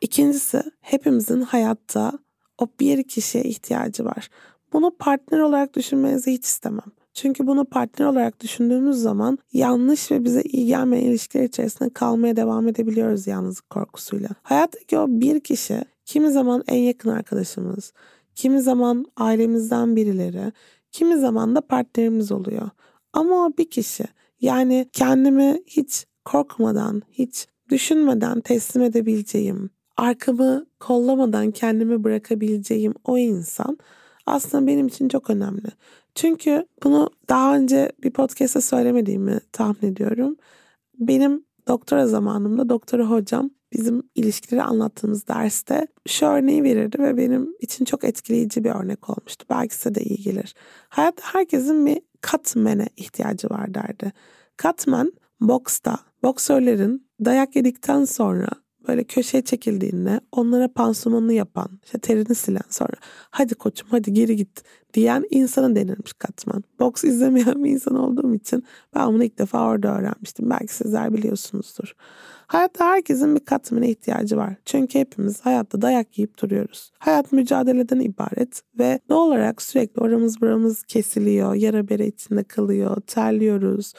İkincisi 0.00 0.62
hepimizin 0.80 1.40
hayatta 1.40 2.12
o 2.58 2.66
bir 2.80 3.02
kişiye 3.02 3.44
ihtiyacı 3.44 4.04
var. 4.04 4.30
Bunu 4.72 4.90
partner 4.98 5.38
olarak 5.38 5.76
düşünmenizi 5.76 6.32
hiç 6.32 6.44
istemem. 6.44 6.92
Çünkü 7.14 7.46
bunu 7.46 7.64
partner 7.64 8.06
olarak 8.06 8.40
düşündüğümüz 8.40 8.96
zaman 8.96 9.38
yanlış 9.52 10.10
ve 10.10 10.24
bize 10.24 10.42
iyi 10.42 10.66
gelmeyen 10.66 11.04
ilişkiler 11.04 11.44
içerisinde 11.44 11.90
kalmaya 11.90 12.36
devam 12.36 12.68
edebiliyoruz 12.68 13.26
yalnızlık 13.26 13.70
korkusuyla. 13.70 14.28
Hayattaki 14.42 14.98
o 14.98 15.06
bir 15.08 15.40
kişi 15.40 15.84
kimi 16.04 16.30
zaman 16.30 16.64
en 16.68 16.78
yakın 16.78 17.10
arkadaşımız, 17.10 17.92
kimi 18.34 18.62
zaman 18.62 19.06
ailemizden 19.16 19.96
birileri, 19.96 20.52
kimi 20.92 21.18
zaman 21.18 21.54
da 21.54 21.60
partnerimiz 21.60 22.32
oluyor. 22.32 22.70
Ama 23.12 23.46
o 23.46 23.52
bir 23.58 23.70
kişi 23.70 24.04
yani 24.40 24.88
kendimi 24.92 25.62
hiç 25.66 26.06
korkmadan, 26.24 27.02
hiç 27.12 27.46
düşünmeden 27.68 28.40
teslim 28.40 28.82
edebileceğim, 28.82 29.70
arkamı 29.96 30.66
kollamadan 30.80 31.50
kendimi 31.50 32.04
bırakabileceğim 32.04 32.94
o 33.04 33.18
insan 33.18 33.78
aslında 34.26 34.66
benim 34.66 34.86
için 34.86 35.08
çok 35.08 35.30
önemli. 35.30 35.68
Çünkü 36.14 36.66
bunu 36.84 37.10
daha 37.28 37.56
önce 37.56 37.92
bir 38.02 38.10
podcast'ta 38.10 38.60
söylemediğimi 38.60 39.40
tahmin 39.52 39.92
ediyorum. 39.92 40.36
Benim 40.98 41.44
doktora 41.68 42.06
zamanımda 42.06 42.68
doktora 42.68 43.10
hocam 43.10 43.50
bizim 43.72 44.02
ilişkileri 44.14 44.62
anlattığımız 44.62 45.28
derste 45.28 45.86
şu 46.06 46.26
örneği 46.26 46.62
verirdi 46.62 46.98
ve 46.98 47.16
benim 47.16 47.54
için 47.60 47.84
çok 47.84 48.04
etkileyici 48.04 48.64
bir 48.64 48.70
örnek 48.70 49.10
olmuştu. 49.10 49.46
Belki 49.50 49.74
size 49.74 49.94
de 49.94 50.00
iyi 50.00 50.22
gelir. 50.22 50.54
Hayatta 50.88 51.22
herkesin 51.34 51.86
bir 51.86 52.00
katmene 52.20 52.88
ihtiyacı 52.96 53.50
var 53.50 53.74
derdi. 53.74 54.12
Katman 54.56 55.12
boksta 55.40 55.98
boksörlerin 56.22 57.08
dayak 57.24 57.56
yedikten 57.56 58.04
sonra 58.04 58.48
böyle 58.88 59.04
köşeye 59.04 59.42
çekildiğinde 59.42 60.20
onlara 60.32 60.68
pansumanını 60.68 61.32
yapan, 61.32 61.68
işte 61.84 61.98
terini 61.98 62.34
silen 62.34 62.68
sonra 62.70 62.92
hadi 63.30 63.54
koçum 63.54 63.88
hadi 63.90 64.12
geri 64.12 64.36
git 64.36 64.62
diyen 64.94 65.24
insana 65.30 65.76
denilmiş 65.76 66.12
katman. 66.12 66.64
Boks 66.80 67.04
izlemeyen 67.12 67.64
bir 67.64 67.70
insan 67.70 67.94
olduğum 67.94 68.34
için 68.34 68.64
ben 68.94 69.08
bunu 69.08 69.24
ilk 69.24 69.38
defa 69.38 69.68
orada 69.68 69.98
öğrenmiştim. 69.98 70.50
Belki 70.50 70.74
sizler 70.74 71.12
biliyorsunuzdur. 71.12 71.94
Hayatta 72.46 72.86
herkesin 72.86 73.34
bir 73.34 73.44
katmana 73.44 73.86
ihtiyacı 73.86 74.36
var. 74.36 74.54
Çünkü 74.64 74.98
hepimiz 74.98 75.40
hayatta 75.40 75.82
dayak 75.82 76.18
yiyip 76.18 76.42
duruyoruz. 76.42 76.90
Hayat 76.98 77.32
mücadeleden 77.32 78.00
ibaret 78.00 78.62
ve 78.78 79.00
doğal 79.08 79.26
olarak 79.26 79.62
sürekli 79.62 80.00
oramız 80.00 80.40
buramız 80.40 80.82
kesiliyor, 80.82 81.54
yara 81.54 81.88
bere 81.88 82.06
içinde 82.06 82.44
kalıyor, 82.44 83.00
terliyoruz. 83.00 83.92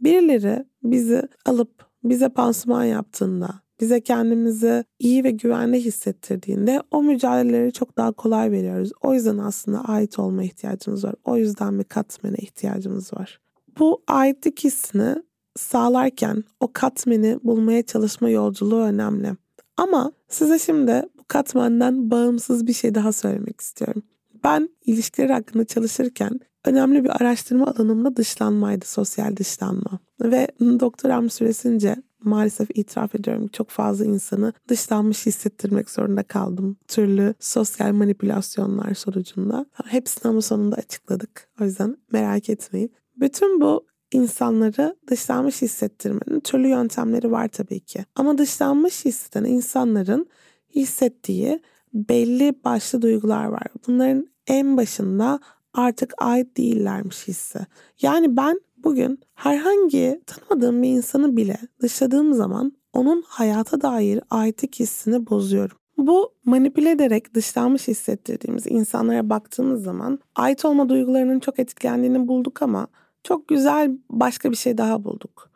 Birileri 0.00 0.64
bizi 0.82 1.22
alıp 1.44 1.88
bize 2.04 2.28
pansuman 2.28 2.84
yaptığında, 2.84 3.48
bize 3.80 4.00
kendimizi 4.00 4.84
iyi 4.98 5.24
ve 5.24 5.30
güvenli 5.30 5.84
hissettirdiğinde 5.84 6.82
o 6.90 7.02
mücadeleleri 7.02 7.72
çok 7.72 7.96
daha 7.96 8.12
kolay 8.12 8.50
veriyoruz. 8.50 8.90
O 9.02 9.14
yüzden 9.14 9.38
aslında 9.38 9.80
ait 9.80 10.18
olma 10.18 10.44
ihtiyacımız 10.44 11.04
var. 11.04 11.14
O 11.24 11.36
yüzden 11.36 11.78
bir 11.78 11.84
katmene 11.84 12.36
ihtiyacımız 12.36 13.12
var. 13.12 13.40
Bu 13.78 14.02
aitlik 14.08 14.64
hissini 14.64 15.22
sağlarken 15.56 16.44
o 16.60 16.72
katmeni 16.72 17.38
bulmaya 17.44 17.82
çalışma 17.82 18.30
yolculuğu 18.30 18.80
önemli. 18.80 19.32
Ama 19.76 20.12
size 20.28 20.58
şimdi 20.58 21.02
bu 21.18 21.24
katmenden 21.28 22.10
bağımsız 22.10 22.66
bir 22.66 22.72
şey 22.72 22.94
daha 22.94 23.12
söylemek 23.12 23.60
istiyorum. 23.60 24.02
Ben 24.44 24.68
ilişkiler 24.86 25.30
hakkında 25.30 25.64
çalışırken 25.64 26.40
önemli 26.64 27.04
bir 27.04 27.10
araştırma 27.10 27.66
alanımda 27.66 28.16
dışlanmaydı, 28.16 28.86
sosyal 28.86 29.36
dışlanma. 29.36 29.98
Ve 30.22 30.48
doktoram 30.60 31.30
süresince 31.30 31.96
maalesef 32.24 32.68
itiraf 32.74 33.14
ediyorum 33.14 33.48
çok 33.48 33.70
fazla 33.70 34.04
insanı 34.04 34.52
dışlanmış 34.68 35.26
hissettirmek 35.26 35.90
zorunda 35.90 36.22
kaldım. 36.22 36.76
Türlü 36.88 37.34
sosyal 37.40 37.92
manipülasyonlar 37.92 38.94
sonucunda. 38.94 39.66
Hepsini 39.84 40.30
ama 40.30 40.40
sonunda 40.40 40.76
açıkladık. 40.76 41.48
O 41.60 41.64
yüzden 41.64 41.96
merak 42.12 42.50
etmeyin. 42.50 42.92
Bütün 43.16 43.60
bu 43.60 43.86
insanları 44.12 44.96
dışlanmış 45.10 45.62
hissettirmenin 45.62 46.40
türlü 46.40 46.68
yöntemleri 46.68 47.30
var 47.30 47.48
tabii 47.48 47.80
ki. 47.80 48.04
Ama 48.14 48.38
dışlanmış 48.38 49.04
hisseden 49.04 49.44
insanların 49.44 50.26
hissettiği 50.74 51.60
belli 51.94 52.54
başlı 52.64 53.02
duygular 53.02 53.44
var. 53.44 53.66
Bunların 53.86 54.28
en 54.46 54.76
başında 54.76 55.40
artık 55.74 56.12
ait 56.18 56.56
değillermiş 56.56 57.28
hissi. 57.28 57.58
Yani 58.02 58.36
ben 58.36 58.60
bugün 58.84 59.20
herhangi 59.34 60.20
tanımadığım 60.26 60.82
bir 60.82 60.88
insanı 60.88 61.36
bile 61.36 61.58
dışladığım 61.80 62.34
zaman 62.34 62.72
onun 62.92 63.22
hayata 63.26 63.80
dair 63.80 64.20
aitlik 64.30 64.80
hissini 64.80 65.26
bozuyorum. 65.26 65.76
Bu 65.98 66.34
manipüle 66.44 66.90
ederek 66.90 67.34
dışlanmış 67.34 67.88
hissettirdiğimiz 67.88 68.66
insanlara 68.66 69.30
baktığımız 69.30 69.82
zaman 69.82 70.18
ait 70.34 70.64
olma 70.64 70.88
duygularının 70.88 71.40
çok 71.40 71.58
etkilendiğini 71.58 72.28
bulduk 72.28 72.62
ama 72.62 72.86
çok 73.24 73.48
güzel 73.48 73.98
başka 74.10 74.50
bir 74.50 74.56
şey 74.56 74.78
daha 74.78 75.04
bulduk. 75.04 75.50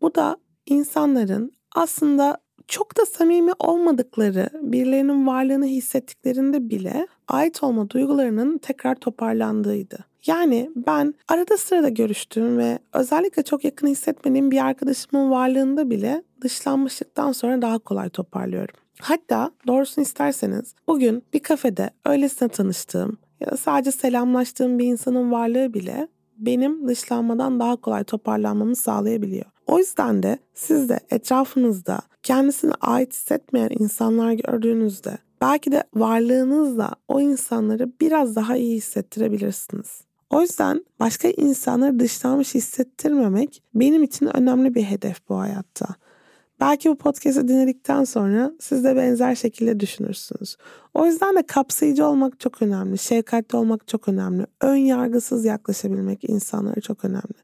Bu 0.00 0.14
da 0.14 0.36
insanların 0.66 1.52
aslında 1.74 2.38
çok 2.68 2.96
da 2.96 3.06
samimi 3.06 3.52
olmadıkları, 3.58 4.48
birilerinin 4.62 5.26
varlığını 5.26 5.66
hissettiklerinde 5.66 6.70
bile 6.70 7.06
ait 7.28 7.62
olma 7.62 7.90
duygularının 7.90 8.58
tekrar 8.58 8.94
toparlandığıydı. 8.94 9.98
Yani 10.26 10.70
ben 10.86 11.14
arada 11.28 11.56
sırada 11.56 11.88
görüştüğüm 11.88 12.58
ve 12.58 12.78
özellikle 12.92 13.42
çok 13.42 13.64
yakın 13.64 13.86
hissetmediğim 13.86 14.50
bir 14.50 14.64
arkadaşımın 14.64 15.30
varlığında 15.30 15.90
bile 15.90 16.22
dışlanmışlıktan 16.40 17.32
sonra 17.32 17.62
daha 17.62 17.78
kolay 17.78 18.08
toparlıyorum. 18.08 18.74
Hatta 19.00 19.50
doğrusunu 19.66 20.02
isterseniz 20.02 20.74
bugün 20.88 21.22
bir 21.32 21.40
kafede 21.40 21.90
öylesine 22.06 22.48
tanıştığım 22.48 23.18
ya 23.40 23.50
da 23.50 23.56
sadece 23.56 23.92
selamlaştığım 23.92 24.78
bir 24.78 24.84
insanın 24.84 25.32
varlığı 25.32 25.74
bile 25.74 26.08
benim 26.38 26.88
dışlanmadan 26.88 27.60
daha 27.60 27.76
kolay 27.76 28.04
toparlanmamı 28.04 28.76
sağlayabiliyor. 28.76 29.46
O 29.66 29.78
yüzden 29.78 30.22
de 30.22 30.38
siz 30.54 30.88
de 30.88 31.00
etrafınızda 31.10 32.00
kendisine 32.22 32.72
ait 32.80 33.12
hissetmeyen 33.12 33.70
insanlar 33.78 34.32
gördüğünüzde 34.32 35.18
belki 35.40 35.72
de 35.72 35.84
varlığınızla 35.94 36.90
o 37.08 37.20
insanları 37.20 37.92
biraz 38.00 38.36
daha 38.36 38.56
iyi 38.56 38.76
hissettirebilirsiniz. 38.76 40.05
O 40.30 40.40
yüzden 40.40 40.84
başka 41.00 41.28
insanları 41.28 41.98
dışlanmış 41.98 42.54
hissettirmemek 42.54 43.62
benim 43.74 44.02
için 44.02 44.36
önemli 44.36 44.74
bir 44.74 44.82
hedef 44.82 45.28
bu 45.28 45.38
hayatta. 45.38 45.86
Belki 46.60 46.90
bu 46.90 46.96
podcast'i 46.96 47.48
dinledikten 47.48 48.04
sonra 48.04 48.52
siz 48.60 48.84
de 48.84 48.96
benzer 48.96 49.34
şekilde 49.34 49.80
düşünürsünüz. 49.80 50.56
O 50.94 51.06
yüzden 51.06 51.36
de 51.36 51.42
kapsayıcı 51.42 52.06
olmak 52.06 52.40
çok 52.40 52.62
önemli, 52.62 52.98
şefkatli 52.98 53.56
olmak 53.56 53.88
çok 53.88 54.08
önemli, 54.08 54.46
ön 54.60 54.76
yargısız 54.76 55.44
yaklaşabilmek 55.44 56.24
insanlara 56.24 56.80
çok 56.80 57.04
önemli. 57.04 57.34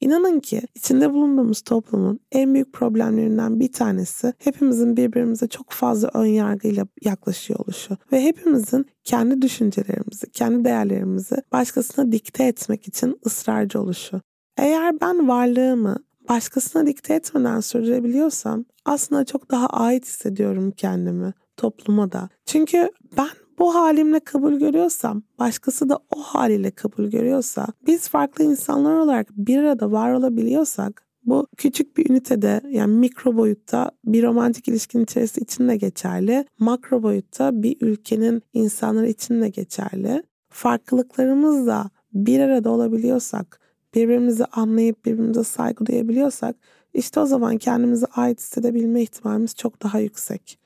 İnanın 0.00 0.40
ki 0.40 0.62
içinde 0.74 1.12
bulunduğumuz 1.12 1.60
toplumun 1.60 2.20
en 2.32 2.54
büyük 2.54 2.72
problemlerinden 2.72 3.60
bir 3.60 3.72
tanesi 3.72 4.32
hepimizin 4.38 4.96
birbirimize 4.96 5.48
çok 5.48 5.70
fazla 5.70 6.10
ön 6.14 6.26
yargıyla 6.26 6.86
yaklaşıyor 7.02 7.60
oluşu 7.60 7.96
ve 8.12 8.22
hepimizin 8.22 8.86
kendi 9.04 9.42
düşüncelerimizi, 9.42 10.30
kendi 10.30 10.64
değerlerimizi 10.64 11.36
başkasına 11.52 12.12
dikte 12.12 12.44
etmek 12.44 12.88
için 12.88 13.20
ısrarcı 13.26 13.80
oluşu. 13.80 14.20
Eğer 14.56 15.00
ben 15.00 15.28
varlığımı 15.28 15.96
başkasına 16.28 16.86
dikte 16.86 17.14
etmeden 17.14 17.60
sürdürebiliyorsam 17.60 18.64
aslında 18.84 19.24
çok 19.24 19.50
daha 19.50 19.66
ait 19.66 20.04
hissediyorum 20.04 20.70
kendimi 20.70 21.32
topluma 21.56 22.12
da. 22.12 22.28
Çünkü 22.46 22.90
ben 23.16 23.45
bu 23.58 23.74
halimle 23.74 24.20
kabul 24.20 24.52
görüyorsam, 24.52 25.22
başkası 25.38 25.88
da 25.88 25.98
o 26.16 26.20
haliyle 26.20 26.70
kabul 26.70 27.04
görüyorsa, 27.04 27.66
biz 27.86 28.08
farklı 28.08 28.44
insanlar 28.44 28.94
olarak 28.94 29.28
bir 29.30 29.58
arada 29.58 29.92
var 29.92 30.12
olabiliyorsak, 30.12 31.06
bu 31.26 31.46
küçük 31.56 31.96
bir 31.96 32.10
ünitede 32.10 32.60
yani 32.70 32.96
mikro 32.96 33.36
boyutta 33.36 33.90
bir 34.04 34.22
romantik 34.22 34.68
ilişkinin 34.68 35.04
içerisinde 35.04 35.44
için 35.44 35.68
de 35.68 35.76
geçerli. 35.76 36.44
Makro 36.58 37.02
boyutta 37.02 37.62
bir 37.62 37.76
ülkenin 37.80 38.42
insanları 38.52 39.08
için 39.08 39.40
de 39.40 39.48
geçerli. 39.48 40.22
Farklılıklarımızla 40.48 41.90
bir 42.12 42.40
arada 42.40 42.70
olabiliyorsak, 42.70 43.60
birbirimizi 43.94 44.44
anlayıp 44.44 45.04
birbirimize 45.04 45.44
saygı 45.44 45.86
duyabiliyorsak 45.86 46.56
işte 46.94 47.20
o 47.20 47.26
zaman 47.26 47.58
kendimize 47.58 48.06
ait 48.06 48.40
hissedebilme 48.40 49.02
ihtimalimiz 49.02 49.54
çok 49.54 49.82
daha 49.82 49.98
yüksek. 49.98 50.58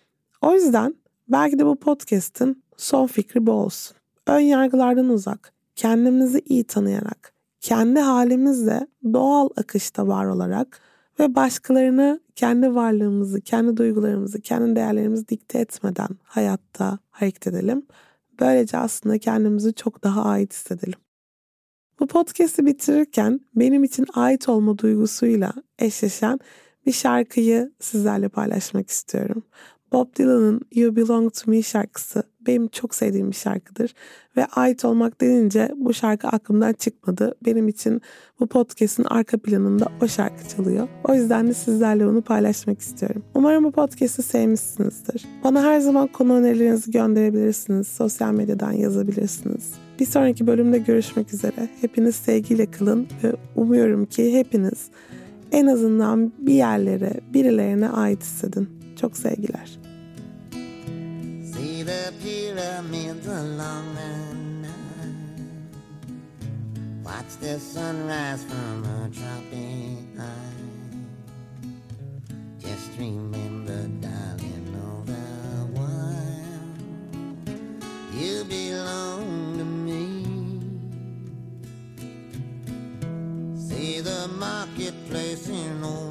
O 0.42 0.54
yüzden 0.54 0.94
belki 1.28 1.58
de 1.58 1.66
bu 1.66 1.76
podcast'in 1.76 2.62
son 2.80 3.06
fikri 3.06 3.46
bu 3.46 3.52
olsun. 3.52 3.96
Ön 4.26 4.40
yargılardan 4.40 5.08
uzak, 5.08 5.52
kendimizi 5.76 6.42
iyi 6.44 6.64
tanıyarak, 6.64 7.32
kendi 7.60 8.00
halimizle 8.00 8.86
doğal 9.12 9.48
akışta 9.56 10.08
var 10.08 10.26
olarak 10.26 10.80
ve 11.20 11.34
başkalarını 11.34 12.20
kendi 12.36 12.74
varlığımızı, 12.74 13.40
kendi 13.40 13.76
duygularımızı, 13.76 14.40
kendi 14.40 14.76
değerlerimizi 14.76 15.28
dikte 15.28 15.58
etmeden 15.58 16.08
hayatta 16.24 16.98
hareket 17.10 17.46
edelim. 17.46 17.86
Böylece 18.40 18.78
aslında 18.78 19.18
kendimizi 19.18 19.74
çok 19.74 20.04
daha 20.04 20.22
ait 20.24 20.52
hissedelim. 20.52 20.98
Bu 22.00 22.06
podcast'i 22.06 22.66
bitirirken 22.66 23.40
benim 23.54 23.84
için 23.84 24.06
ait 24.14 24.48
olma 24.48 24.78
duygusuyla 24.78 25.52
eşleşen 25.78 26.40
bir 26.86 26.92
şarkıyı 26.92 27.72
sizlerle 27.80 28.28
paylaşmak 28.28 28.90
istiyorum. 28.90 29.42
Bob 29.92 30.16
Dylan'ın 30.16 30.60
You 30.74 30.96
Belong 30.96 31.34
To 31.34 31.50
Me 31.50 31.62
şarkısı 31.62 32.22
benim 32.46 32.68
çok 32.68 32.94
sevdiğim 32.94 33.30
bir 33.30 33.36
şarkıdır. 33.36 33.94
Ve 34.36 34.46
ait 34.46 34.84
olmak 34.84 35.20
denince 35.20 35.72
bu 35.76 35.94
şarkı 35.94 36.28
aklımdan 36.28 36.72
çıkmadı. 36.72 37.34
Benim 37.44 37.68
için 37.68 38.02
bu 38.40 38.46
podcast'in 38.46 39.04
arka 39.04 39.38
planında 39.38 39.86
o 40.02 40.08
şarkı 40.08 40.48
çalıyor. 40.48 40.88
O 41.08 41.14
yüzden 41.14 41.48
de 41.48 41.54
sizlerle 41.54 42.06
onu 42.06 42.22
paylaşmak 42.22 42.80
istiyorum. 42.80 43.22
Umarım 43.34 43.64
bu 43.64 43.72
podcast'i 43.72 44.22
sevmişsinizdir. 44.22 45.26
Bana 45.44 45.62
her 45.62 45.80
zaman 45.80 46.06
konu 46.06 46.34
önerilerinizi 46.34 46.90
gönderebilirsiniz. 46.90 47.88
Sosyal 47.88 48.32
medyadan 48.32 48.72
yazabilirsiniz. 48.72 49.72
Bir 50.00 50.06
sonraki 50.06 50.46
bölümde 50.46 50.78
görüşmek 50.78 51.34
üzere. 51.34 51.68
Hepiniz 51.80 52.16
sevgiyle 52.16 52.70
kalın 52.70 53.08
ve 53.24 53.32
umuyorum 53.56 54.06
ki 54.06 54.38
hepiniz 54.38 54.90
en 55.52 55.66
azından 55.66 56.32
bir 56.38 56.54
yerlere, 56.54 57.12
birilerine 57.34 57.88
ait 57.88 58.22
hissedin. 58.22 58.68
Çok 59.00 59.16
sevgiler. 59.16 59.89
See 61.70 61.84
the 61.84 62.12
pyramids 62.20 63.28
along 63.28 63.94
the 63.94 64.34
Nile. 64.62 65.14
Watch 67.04 67.36
the 67.40 67.60
sunrise 67.60 68.42
from 68.42 68.84
a 68.84 69.08
tropic 69.08 70.18
high. 70.18 70.56
Just 72.58 72.90
remember, 72.98 73.86
darling, 74.04 74.74
all 74.82 75.02
the 75.06 75.26
while 75.76 76.74
you 78.20 78.42
belong 78.46 79.58
to 79.58 79.64
me. 79.86 80.04
See 83.56 84.00
the 84.00 84.26
marketplace 84.26 85.48
in 85.48 85.84
old 85.84 86.10